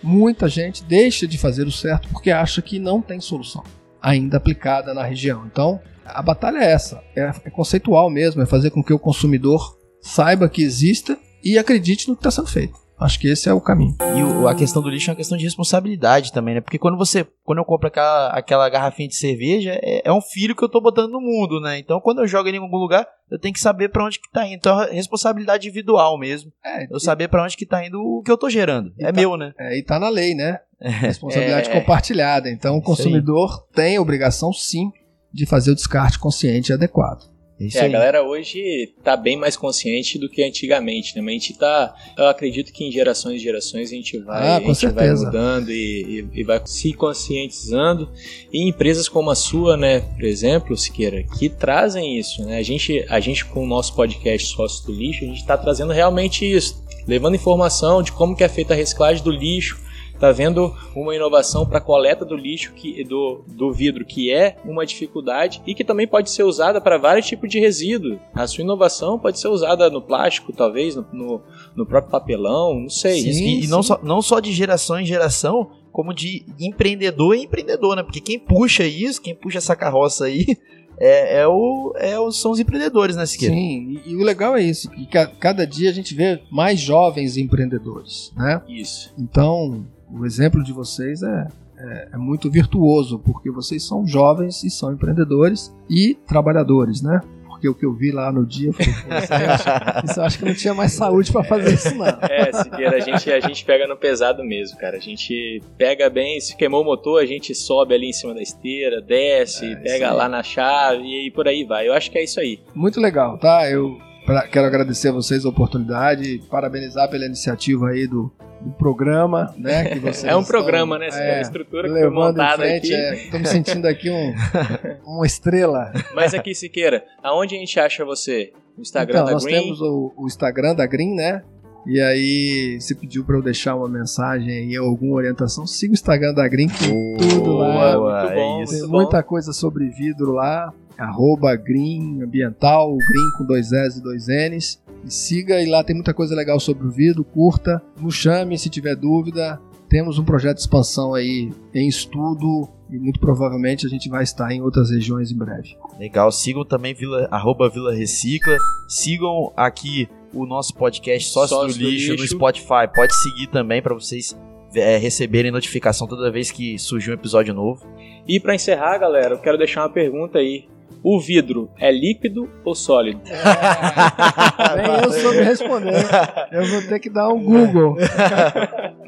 muita 0.01 0.49
gente 0.49 0.83
deixa 0.83 1.27
de 1.27 1.37
fazer 1.37 1.67
o 1.67 1.71
certo 1.71 2.09
porque 2.09 2.31
acha 2.31 2.59
que 2.63 2.79
não 2.79 2.99
tem 2.99 3.21
solução 3.21 3.63
ainda 4.01 4.37
aplicada 4.37 4.95
na 4.95 5.03
região. 5.03 5.45
Então, 5.45 5.79
a 6.03 6.23
batalha 6.23 6.57
é 6.57 6.71
essa, 6.71 7.03
é, 7.15 7.31
é 7.45 7.49
conceitual 7.51 8.09
mesmo, 8.09 8.41
é 8.41 8.47
fazer 8.47 8.71
com 8.71 8.83
que 8.83 8.91
o 8.91 8.97
consumidor 8.97 9.77
saiba 10.01 10.49
que 10.49 10.63
exista 10.63 11.15
e 11.43 11.59
acredite 11.59 12.07
no 12.07 12.15
que 12.15 12.21
está 12.21 12.31
sendo 12.31 12.47
feito. 12.47 12.80
Acho 13.01 13.19
que 13.19 13.27
esse 13.27 13.49
é 13.49 13.53
o 13.53 13.59
caminho. 13.59 13.97
E 14.15 14.21
o, 14.21 14.47
a 14.47 14.53
questão 14.53 14.79
do 14.79 14.87
lixo 14.87 15.09
é 15.09 15.11
uma 15.11 15.17
questão 15.17 15.35
de 15.35 15.43
responsabilidade 15.43 16.31
também, 16.31 16.53
né? 16.53 16.61
Porque 16.61 16.77
quando 16.77 16.95
você, 16.95 17.25
quando 17.43 17.57
eu 17.57 17.65
compro 17.65 17.87
aquela, 17.87 18.27
aquela 18.27 18.69
garrafinha 18.69 19.09
de 19.09 19.15
cerveja, 19.15 19.71
é, 19.81 20.07
é 20.07 20.13
um 20.13 20.21
filho 20.21 20.55
que 20.55 20.63
eu 20.63 20.69
tô 20.69 20.79
botando 20.79 21.09
no 21.09 21.19
mundo, 21.19 21.59
né? 21.59 21.79
Então 21.79 21.99
quando 21.99 22.19
eu 22.19 22.27
jogo 22.27 22.47
ele 22.47 22.57
em 22.57 22.61
algum 22.61 22.77
lugar, 22.77 23.07
eu 23.31 23.39
tenho 23.39 23.55
que 23.55 23.59
saber 23.59 23.89
para 23.89 24.05
onde 24.05 24.19
que 24.19 24.29
tá 24.31 24.45
indo. 24.45 24.53
Então 24.53 24.83
é 24.83 24.91
responsabilidade 24.91 25.67
individual 25.67 26.15
mesmo. 26.19 26.51
É, 26.63 26.83
eu 26.83 26.97
e... 26.97 27.01
saber 27.01 27.27
para 27.27 27.43
onde 27.43 27.57
que 27.57 27.65
tá 27.65 27.83
indo 27.83 27.99
o 27.99 28.21
que 28.21 28.31
eu 28.31 28.37
tô 28.37 28.51
gerando. 28.51 28.93
E 28.99 29.03
é 29.03 29.11
tá, 29.11 29.19
meu, 29.19 29.35
né? 29.35 29.51
É, 29.57 29.79
e 29.79 29.81
tá 29.81 29.97
na 29.97 30.09
lei, 30.09 30.35
né? 30.35 30.59
Responsabilidade 30.79 31.69
é... 31.71 31.73
compartilhada. 31.73 32.51
Então 32.51 32.77
o 32.77 32.83
consumidor 32.83 33.65
tem 33.73 33.97
a 33.97 34.01
obrigação 34.01 34.53
sim 34.53 34.91
de 35.33 35.47
fazer 35.47 35.71
o 35.71 35.75
descarte 35.75 36.19
consciente 36.19 36.71
e 36.71 36.73
adequado. 36.73 37.30
Isso 37.67 37.77
É, 37.77 37.81
a 37.81 37.83
aí. 37.85 37.91
galera 37.91 38.23
hoje 38.23 38.91
tá 39.03 39.15
bem 39.15 39.37
mais 39.37 39.55
consciente 39.55 40.17
do 40.17 40.27
que 40.29 40.43
antigamente, 40.43 41.15
né? 41.15 41.21
Mas 41.21 41.29
a 41.29 41.37
gente 41.37 41.53
tá. 41.57 41.95
Eu 42.17 42.27
acredito 42.27 42.73
que 42.73 42.83
em 42.83 42.91
gerações 42.91 43.35
e 43.39 43.43
gerações 43.43 43.91
a 43.91 43.95
gente 43.95 44.17
vai, 44.19 44.47
Ah, 44.47 44.55
a 44.57 44.59
gente 44.59 44.65
vai 44.87 44.93
certeza. 45.05 45.25
mudando 45.25 45.69
e, 45.71 46.25
e- 46.33 46.39
e 46.39 46.43
vai 46.43 46.61
se 46.65 46.93
conscientizando. 46.93 48.09
E 48.51 48.67
empresas 48.67 49.07
como 49.07 49.29
a 49.29 49.35
sua, 49.35 49.77
né, 49.77 50.01
por 50.01 50.23
exemplo, 50.23 50.75
Siqueira, 50.77 51.23
que 51.37 51.49
trazem 51.49 52.17
isso, 52.17 52.43
né? 52.45 52.57
A 52.57 52.63
gente, 52.63 53.05
a 53.09 53.19
gente 53.19 53.45
com 53.45 53.63
o 53.63 53.67
nosso 53.67 53.95
podcast 53.95 54.47
Sócio 54.55 54.85
do 54.85 54.93
Lixo, 54.93 55.23
a 55.23 55.27
gente 55.27 55.45
tá 55.45 55.57
trazendo 55.57 55.91
realmente 55.93 56.45
isso. 56.49 56.81
Levando 57.07 57.35
informação 57.35 58.01
de 58.03 58.11
como 58.11 58.35
que 58.35 58.43
é 58.43 58.49
feita 58.49 58.73
a 58.73 58.77
reciclagem 58.77 59.23
do 59.23 59.31
lixo, 59.31 59.79
tá 60.21 60.31
vendo 60.31 60.73
uma 60.95 61.15
inovação 61.15 61.65
para 61.65 61.81
coleta 61.81 62.23
do 62.23 62.35
lixo 62.35 62.71
que, 62.73 63.03
do, 63.03 63.43
do 63.47 63.73
vidro 63.73 64.05
que 64.05 64.31
é 64.31 64.55
uma 64.63 64.85
dificuldade 64.85 65.61
e 65.65 65.73
que 65.73 65.83
também 65.83 66.07
pode 66.07 66.29
ser 66.29 66.43
usada 66.43 66.79
para 66.79 66.97
vários 66.97 67.25
tipos 67.25 67.49
de 67.49 67.59
resíduo. 67.59 68.19
A 68.33 68.45
sua 68.45 68.63
inovação 68.63 69.17
pode 69.17 69.39
ser 69.39 69.47
usada 69.47 69.89
no 69.89 70.01
plástico, 70.01 70.53
talvez 70.53 70.95
no, 70.95 71.05
no, 71.11 71.41
no 71.75 71.85
próprio 71.85 72.11
papelão, 72.11 72.81
não 72.81 72.89
sei. 72.89 73.21
Sim. 73.21 73.29
Isso, 73.29 73.41
e, 73.41 73.63
e 73.65 73.67
não, 73.67 73.81
só, 73.81 73.99
não 74.03 74.21
só 74.21 74.39
de 74.39 74.53
geração 74.53 74.99
em 74.99 75.05
geração, 75.05 75.71
como 75.91 76.13
de 76.13 76.45
empreendedor 76.59 77.35
em 77.35 77.43
empreendedor, 77.43 77.95
né? 77.95 78.03
Porque 78.03 78.21
quem 78.21 78.37
puxa 78.37 78.83
isso, 78.85 79.21
quem 79.21 79.33
puxa 79.35 79.57
essa 79.57 79.75
carroça 79.75 80.25
aí, 80.25 80.45
é, 80.99 81.41
é 81.41 81.47
o, 81.47 81.93
é 81.97 82.19
o, 82.19 82.31
são 82.31 82.51
os 82.51 82.59
empreendedores, 82.59 83.15
né, 83.15 83.25
Siqueira? 83.25 83.55
Sim, 83.55 83.99
e, 84.05 84.11
e 84.11 84.15
o 84.15 84.23
legal 84.23 84.55
é 84.55 84.61
isso, 84.61 84.89
que 84.91 85.05
ca- 85.07 85.25
cada 85.27 85.65
dia 85.65 85.89
a 85.89 85.93
gente 85.93 86.13
vê 86.13 86.39
mais 86.51 86.79
jovens 86.79 87.37
empreendedores, 87.37 88.31
né? 88.37 88.61
Isso. 88.69 89.11
Então, 89.17 89.85
o 90.13 90.25
exemplo 90.25 90.63
de 90.63 90.71
vocês 90.73 91.23
é, 91.23 91.47
é, 91.77 92.09
é 92.13 92.17
muito 92.17 92.49
virtuoso, 92.49 93.19
porque 93.19 93.49
vocês 93.49 93.83
são 93.83 94.05
jovens 94.05 94.63
e 94.63 94.69
são 94.69 94.93
empreendedores 94.93 95.73
e 95.89 96.15
trabalhadores, 96.27 97.01
né? 97.01 97.21
Porque 97.47 97.69
o 97.69 97.75
que 97.75 97.85
eu 97.85 97.93
vi 97.93 98.11
lá 98.11 98.31
no 98.31 98.43
dia, 98.43 98.71
"Pô, 98.73 98.81
isso, 98.81 100.19
eu 100.19 100.23
acho, 100.25 100.39
que 100.39 100.45
não 100.45 100.53
tinha 100.55 100.73
mais 100.73 100.93
saúde 100.93 101.31
pra 101.31 101.43
fazer 101.43 101.75
isso, 101.75 101.93
não. 101.93 102.07
É, 102.07 102.51
Siqueira, 102.51 102.97
a 102.97 102.99
gente, 102.99 103.31
a 103.31 103.39
gente 103.39 103.63
pega 103.63 103.85
no 103.87 103.95
pesado 103.95 104.43
mesmo, 104.43 104.79
cara. 104.79 104.97
A 104.97 104.99
gente 104.99 105.61
pega 105.77 106.09
bem, 106.09 106.39
se 106.41 106.57
queimou 106.57 106.81
o 106.81 106.85
motor, 106.85 107.21
a 107.21 107.25
gente 107.25 107.53
sobe 107.53 107.93
ali 107.93 108.09
em 108.09 108.13
cima 108.13 108.33
da 108.33 108.41
esteira, 108.41 108.99
desce, 108.99 109.63
É, 109.73 109.75
pega 109.75 110.11
lá 110.11 110.27
na 110.27 110.41
chave 110.41 111.03
e 111.27 111.29
por 111.29 111.47
aí 111.47 111.63
vai. 111.63 111.87
Eu 111.87 111.93
acho 111.93 112.09
que 112.09 112.17
é 112.17 112.23
isso 112.23 112.39
aí. 112.39 112.59
Muito 112.73 112.99
legal, 112.99 113.37
tá? 113.37 113.69
Eu 113.69 113.95
pra- 114.25 114.47
quero 114.47 114.65
agradecer 114.67 115.09
a 115.09 115.11
vocês 115.11 115.45
a 115.45 115.49
oportunidade, 115.49 116.41
parabenizar 116.49 117.09
pela 117.09 117.25
iniciativa 117.25 117.89
aí 117.89 118.07
do, 118.07 118.31
do 118.61 118.71
programa, 118.71 119.53
né? 119.57 119.85
Que 119.89 119.99
vocês 119.99 120.23
É 120.23 120.35
um 120.35 120.41
estão, 120.41 120.43
programa, 120.61 120.97
né? 120.99 121.07
É, 121.11 121.37
a 121.37 121.41
estrutura 121.41 121.87
que 121.87 121.99
foi 121.99 122.09
montada 122.09 122.57
frente, 122.63 122.93
aqui. 122.93 123.27
é, 123.27 123.29
tô 123.31 123.39
me 123.39 123.47
sentindo 123.47 123.85
aqui 123.87 124.09
um, 124.09 124.33
uma 125.05 125.25
estrela. 125.25 125.91
Mas 126.13 126.33
aqui, 126.33 126.53
Siqueira, 126.55 127.03
aonde 127.23 127.55
a 127.55 127.59
gente 127.59 127.79
acha 127.79 128.03
você? 128.05 128.51
No 128.77 128.81
Instagram 128.81 129.15
então, 129.15 129.25
da 129.25 129.31
nós 129.33 129.43
Green? 129.43 129.61
temos 129.61 129.81
o, 129.81 130.13
o 130.17 130.27
Instagram 130.27 130.75
da 130.75 130.85
Green, 130.85 131.13
né? 131.15 131.43
E 131.85 131.99
aí, 131.99 132.77
você 132.79 132.93
pediu 132.93 133.25
pra 133.25 133.35
eu 133.35 133.41
deixar 133.41 133.75
uma 133.75 133.89
mensagem 133.89 134.49
aí, 134.51 134.75
alguma 134.77 135.15
orientação, 135.15 135.65
siga 135.65 135.91
o 135.91 135.95
Instagram 135.95 136.31
da 136.31 136.47
Green, 136.47 136.67
que 136.67 136.77
tem 136.77 137.17
tudo 137.17 137.53
lá. 137.57 137.95
Boa, 137.97 138.19
muito 138.21 138.31
é 138.31 138.35
bom, 138.35 138.61
isso. 138.63 138.73
Tem 138.73 138.81
bom. 138.83 138.97
muita 138.97 139.23
coisa 139.23 139.51
sobre 139.51 139.89
vidro 139.89 140.31
lá. 140.31 140.71
Arroba 140.97 141.55
Green 141.55 142.21
Ambiental, 142.21 142.95
Green 142.95 143.31
com 143.37 143.45
dois 143.45 143.71
S 143.71 143.99
e 143.99 144.03
dois 144.03 144.27
N's. 144.27 144.81
E 145.03 145.11
siga 145.11 145.61
e 145.61 145.69
lá 145.69 145.83
tem 145.83 145.95
muita 145.95 146.13
coisa 146.13 146.35
legal 146.35 146.59
sobre 146.59 146.85
o 146.85 146.91
vidro, 146.91 147.23
curta. 147.23 147.81
Nos 147.99 148.15
chame 148.15 148.57
se 148.57 148.69
tiver 148.69 148.95
dúvida. 148.95 149.59
Temos 149.89 150.17
um 150.17 150.23
projeto 150.23 150.55
de 150.55 150.61
expansão 150.61 151.13
aí 151.13 151.51
em 151.73 151.87
estudo 151.87 152.69
e 152.89 152.97
muito 152.97 153.19
provavelmente 153.19 153.85
a 153.85 153.89
gente 153.89 154.09
vai 154.09 154.23
estar 154.23 154.51
em 154.51 154.61
outras 154.61 154.89
regiões 154.89 155.31
em 155.31 155.37
breve. 155.37 155.75
Legal, 155.99 156.31
sigam 156.31 156.63
também 156.63 156.93
Vila, 156.93 157.27
arroba 157.31 157.69
Vila 157.69 157.93
Recicla. 157.93 158.57
Sigam 158.87 159.51
aqui 159.55 160.07
o 160.33 160.45
nosso 160.45 160.73
podcast 160.75 161.29
Sócio, 161.29 161.57
Sócio 161.57 161.77
do, 161.77 161.83
do 161.83 161.89
lixo, 161.89 162.13
no 162.13 162.21
Lixo. 162.21 162.35
Spotify. 162.35 162.87
Pode 162.93 163.13
seguir 163.21 163.47
também 163.47 163.81
para 163.81 163.93
vocês 163.93 164.37
é, 164.75 164.97
receberem 164.97 165.51
notificação 165.51 166.07
toda 166.07 166.31
vez 166.31 166.51
que 166.51 166.77
surgir 166.79 167.11
um 167.11 167.15
episódio 167.15 167.53
novo. 167.53 167.85
E 168.27 168.39
pra 168.39 168.55
encerrar, 168.55 168.97
galera, 168.97 169.35
eu 169.35 169.39
quero 169.39 169.57
deixar 169.57 169.81
uma 169.81 169.89
pergunta 169.89 170.39
aí. 170.39 170.67
O 171.03 171.19
vidro 171.19 171.69
é 171.79 171.91
líquido 171.91 172.49
ou 172.63 172.75
sólido? 172.75 173.21
Nem 174.75 175.03
eu 175.03 175.11
soube 175.11 175.41
responder. 175.41 176.05
Eu 176.51 176.65
vou 176.65 176.81
ter 176.83 176.99
que 176.99 177.09
dar 177.09 177.29
um 177.29 177.43
Google. 177.43 177.97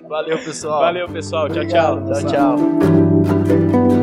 Valeu, 0.08 0.38
pessoal. 0.40 0.80
Valeu, 0.82 1.08
pessoal. 1.08 1.48
Tchau, 1.50 1.62
Obrigado, 1.62 2.14
tchau. 2.14 2.22
Tchau, 2.22 2.58
tchau. 2.58 4.03